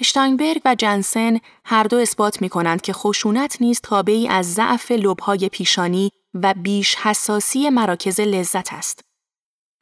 اشتاینبرگ 0.00 0.62
و 0.64 0.74
جنسن 0.74 1.38
هر 1.64 1.84
دو 1.84 1.96
اثبات 1.96 2.42
می 2.42 2.48
کنند 2.48 2.80
که 2.80 2.92
خشونت 2.92 3.56
نیز 3.60 3.80
تابعی 3.80 4.28
از 4.28 4.54
ضعف 4.54 4.90
لبهای 4.90 5.48
پیشانی 5.48 6.10
و 6.34 6.54
بیش 6.54 6.94
حساسی 6.94 7.70
مراکز 7.70 8.20
لذت 8.20 8.72
است. 8.72 9.04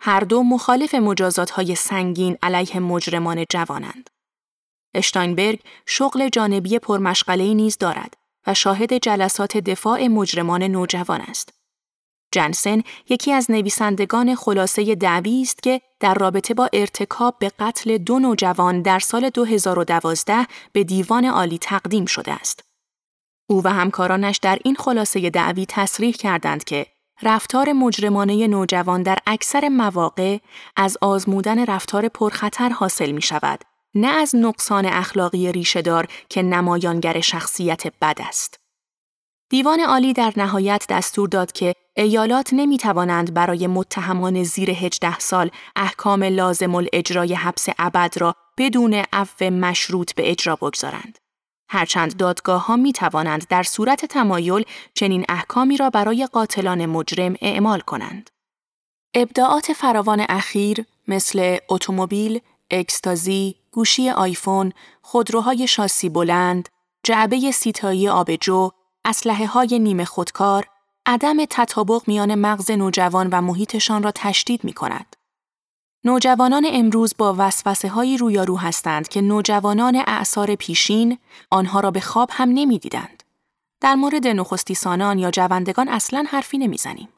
هر 0.04 0.20
دو 0.20 0.42
مخالف 0.42 0.94
مجازات 0.94 1.50
های 1.50 1.74
سنگین 1.74 2.38
علیه 2.42 2.80
مجرمان 2.80 3.44
جوانند. 3.50 4.10
اشتاینبرگ 4.94 5.60
شغل 5.86 6.28
جانبی 6.28 6.78
پرمشغله 6.78 7.54
نیز 7.54 7.78
دارد 7.78 8.14
و 8.46 8.54
شاهد 8.54 8.94
جلسات 8.94 9.56
دفاع 9.56 10.06
مجرمان 10.06 10.62
نوجوان 10.62 11.20
است. 11.20 11.52
جنسن 12.32 12.82
یکی 13.08 13.32
از 13.32 13.50
نویسندگان 13.50 14.34
خلاصه 14.34 14.94
دعوی 14.94 15.42
است 15.42 15.62
که 15.62 15.80
در 16.00 16.14
رابطه 16.14 16.54
با 16.54 16.70
ارتکاب 16.72 17.36
به 17.38 17.52
قتل 17.58 17.98
دو 17.98 18.18
نوجوان 18.18 18.82
در 18.82 18.98
سال 18.98 19.30
2012 19.30 20.46
به 20.72 20.84
دیوان 20.84 21.24
عالی 21.24 21.58
تقدیم 21.58 22.06
شده 22.06 22.32
است. 22.32 22.64
او 23.50 23.62
و 23.64 23.68
همکارانش 23.68 24.38
در 24.38 24.58
این 24.64 24.74
خلاصه 24.74 25.30
دعوی 25.30 25.66
تصریح 25.68 26.12
کردند 26.12 26.64
که 26.64 26.86
رفتار 27.22 27.72
مجرمانه 27.72 28.46
نوجوان 28.46 29.02
در 29.02 29.18
اکثر 29.26 29.68
مواقع 29.68 30.38
از 30.76 30.98
آزمودن 31.00 31.66
رفتار 31.66 32.08
پرخطر 32.08 32.68
حاصل 32.68 33.10
می 33.10 33.22
شود، 33.22 33.60
نه 33.94 34.08
از 34.08 34.36
نقصان 34.36 34.86
اخلاقی 34.86 35.52
ریشهدار 35.52 36.06
که 36.28 36.42
نمایانگر 36.42 37.20
شخصیت 37.20 37.82
بد 38.00 38.18
است. 38.20 38.60
دیوان 39.50 39.80
عالی 39.80 40.12
در 40.12 40.32
نهایت 40.36 40.86
دستور 40.88 41.28
داد 41.28 41.52
که 41.52 41.74
ایالات 41.96 42.50
نمی 42.52 42.78
توانند 42.78 43.34
برای 43.34 43.66
متهمان 43.66 44.42
زیر 44.42 44.70
18 44.70 45.18
سال 45.18 45.50
احکام 45.76 46.22
لازم 46.22 46.74
الاجرای 46.74 47.34
حبس 47.34 47.66
ابد 47.78 48.14
را 48.18 48.34
بدون 48.58 48.94
عفو 49.12 49.44
مشروط 49.44 50.14
به 50.14 50.30
اجرا 50.30 50.56
بگذارند. 50.56 51.18
هرچند 51.72 52.16
دادگاه 52.16 52.66
ها 52.66 52.76
می 52.76 52.92
توانند 52.92 53.46
در 53.48 53.62
صورت 53.62 54.04
تمایل 54.04 54.64
چنین 54.94 55.24
احکامی 55.28 55.76
را 55.76 55.90
برای 55.90 56.28
قاتلان 56.32 56.86
مجرم 56.86 57.34
اعمال 57.42 57.80
کنند. 57.80 58.30
ابداعات 59.14 59.72
فراوان 59.72 60.26
اخیر 60.28 60.84
مثل 61.08 61.58
اتومبیل، 61.68 62.40
اکستازی، 62.70 63.54
گوشی 63.70 64.10
آیفون، 64.10 64.72
خودروهای 65.02 65.66
شاسی 65.66 66.08
بلند، 66.08 66.68
جعبه 67.02 67.50
سیتایی 67.50 68.08
آبجو، 68.08 68.70
اسلحه 69.04 69.46
های 69.46 69.78
نیمه 69.78 70.04
خودکار، 70.04 70.66
عدم 71.06 71.44
تطابق 71.50 72.02
میان 72.06 72.34
مغز 72.34 72.70
نوجوان 72.70 73.28
و 73.32 73.40
محیطشان 73.40 74.02
را 74.02 74.12
تشدید 74.14 74.64
می 74.64 74.72
کند. 74.72 75.16
نوجوانان 76.04 76.66
امروز 76.72 77.14
با 77.18 77.34
وسوسه 77.38 77.88
هایی 77.88 78.16
رویارو 78.16 78.58
هستند 78.58 79.08
که 79.08 79.20
نوجوانان 79.20 80.02
اعثار 80.06 80.54
پیشین 80.54 81.18
آنها 81.50 81.80
را 81.80 81.90
به 81.90 82.00
خواب 82.00 82.30
هم 82.32 82.48
نمی 82.48 82.78
دیدند. 82.78 83.22
در 83.80 83.94
مورد 83.94 84.26
نخستیسانان 84.26 85.18
یا 85.18 85.30
جوندگان 85.30 85.88
اصلا 85.88 86.24
حرفی 86.28 86.58
نمی‌زنیم. 86.58 87.08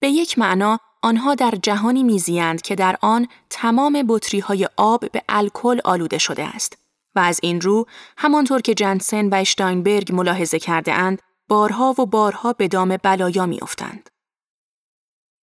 به 0.00 0.08
یک 0.08 0.38
معنا 0.38 0.78
آنها 1.02 1.34
در 1.34 1.54
جهانی 1.62 2.02
میزیند 2.02 2.62
که 2.62 2.74
در 2.74 2.96
آن 3.00 3.28
تمام 3.50 4.04
بطری 4.08 4.40
های 4.40 4.68
آب 4.76 5.10
به 5.12 5.22
الکل 5.28 5.80
آلوده 5.84 6.18
شده 6.18 6.44
است 6.44 6.78
و 7.14 7.18
از 7.18 7.40
این 7.42 7.60
رو 7.60 7.86
همانطور 8.16 8.60
که 8.60 8.74
جنسن 8.74 9.28
و 9.28 9.34
اشتاینبرگ 9.34 10.12
ملاحظه 10.12 10.58
کرده 10.58 10.92
اند 10.92 11.22
بارها 11.48 11.94
و 11.98 12.06
بارها 12.06 12.52
به 12.52 12.68
دام 12.68 12.96
بلایا 13.02 13.46
میافتند. 13.46 14.10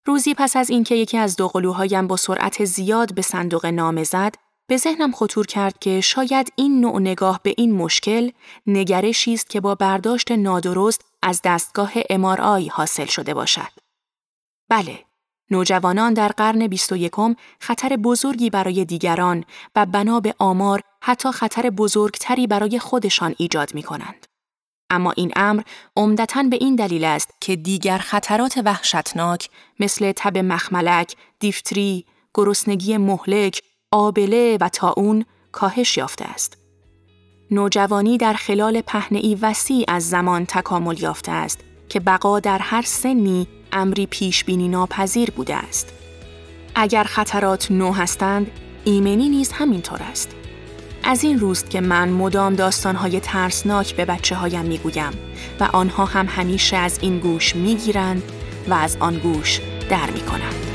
روزی 0.05 0.33
پس 0.33 0.55
از 0.55 0.69
اینکه 0.69 0.95
یکی 0.95 1.17
از 1.17 1.35
دوقلوهایم 1.35 2.07
با 2.07 2.15
سرعت 2.15 2.65
زیاد 2.65 3.15
به 3.15 3.21
صندوق 3.21 3.65
نامه 3.65 4.03
زد، 4.03 4.35
به 4.67 4.77
ذهنم 4.77 5.11
خطور 5.11 5.45
کرد 5.45 5.79
که 5.79 6.01
شاید 6.01 6.53
این 6.55 6.81
نوع 6.81 6.99
نگاه 6.99 7.39
به 7.43 7.53
این 7.57 7.71
مشکل 7.71 8.29
نگرشی 8.67 9.33
است 9.33 9.49
که 9.49 9.61
با 9.61 9.75
برداشت 9.75 10.31
نادرست 10.31 11.05
از 11.21 11.41
دستگاه 11.43 11.91
MRI 12.01 12.69
حاصل 12.71 13.05
شده 13.05 13.33
باشد. 13.33 13.71
بله، 14.69 14.99
نوجوانان 15.51 16.13
در 16.13 16.27
قرن 16.27 16.67
21 16.67 17.11
خطر 17.59 17.89
بزرگی 17.95 18.49
برای 18.49 18.85
دیگران 18.85 19.43
و 19.75 19.85
بنا 19.85 20.19
به 20.19 20.35
آمار 20.39 20.81
حتی 21.01 21.31
خطر 21.31 21.69
بزرگتری 21.69 22.47
برای 22.47 22.79
خودشان 22.79 23.35
ایجاد 23.37 23.75
می 23.75 23.83
کنند. 23.83 24.30
اما 24.91 25.11
این 25.11 25.31
امر 25.35 25.61
عمدتا 25.97 26.43
به 26.43 26.57
این 26.61 26.75
دلیل 26.75 27.03
است 27.03 27.33
که 27.41 27.55
دیگر 27.55 27.97
خطرات 27.97 28.61
وحشتناک 28.65 29.49
مثل 29.79 30.11
تب 30.15 30.37
مخملک، 30.37 31.15
دیفتری، 31.39 32.05
گرسنگی 32.33 32.97
مهلک، 32.97 33.61
آبله 33.91 34.57
و 34.61 34.69
تاون 34.69 35.25
کاهش 35.51 35.97
یافته 35.97 36.25
است. 36.25 36.57
نوجوانی 37.51 38.17
در 38.17 38.33
خلال 38.33 38.81
پهنه‌ای 38.81 39.35
وسیع 39.35 39.85
از 39.87 40.09
زمان 40.09 40.45
تکامل 40.45 41.01
یافته 41.01 41.31
است 41.31 41.59
که 41.89 41.99
بقا 41.99 42.39
در 42.39 42.59
هر 42.59 42.81
سنی 42.81 43.47
امری 43.71 44.05
پیش 44.05 44.43
بینی 44.43 44.67
ناپذیر 44.67 45.31
بوده 45.31 45.55
است. 45.55 45.93
اگر 46.75 47.03
خطرات 47.03 47.71
نو 47.71 47.91
هستند، 47.93 48.51
ایمنی 48.85 49.29
نیز 49.29 49.51
همینطور 49.51 49.99
است. 50.01 50.29
از 51.03 51.23
این 51.23 51.39
روست 51.39 51.69
که 51.69 51.81
من 51.81 52.09
مدام 52.09 52.55
داستانهای 52.55 53.19
ترسناک 53.19 53.95
به 53.95 54.05
بچه 54.05 54.35
هایم 54.35 54.65
می 54.65 54.77
گویم 54.77 55.11
و 55.59 55.63
آنها 55.63 56.05
هم 56.05 56.25
همیشه 56.29 56.77
از 56.77 56.99
این 57.01 57.19
گوش 57.19 57.55
می 57.55 57.75
گیرند 57.75 58.23
و 58.67 58.73
از 58.73 58.97
آن 58.99 59.17
گوش 59.17 59.59
در 59.89 60.11
می 60.11 60.21
کنند. 60.21 60.70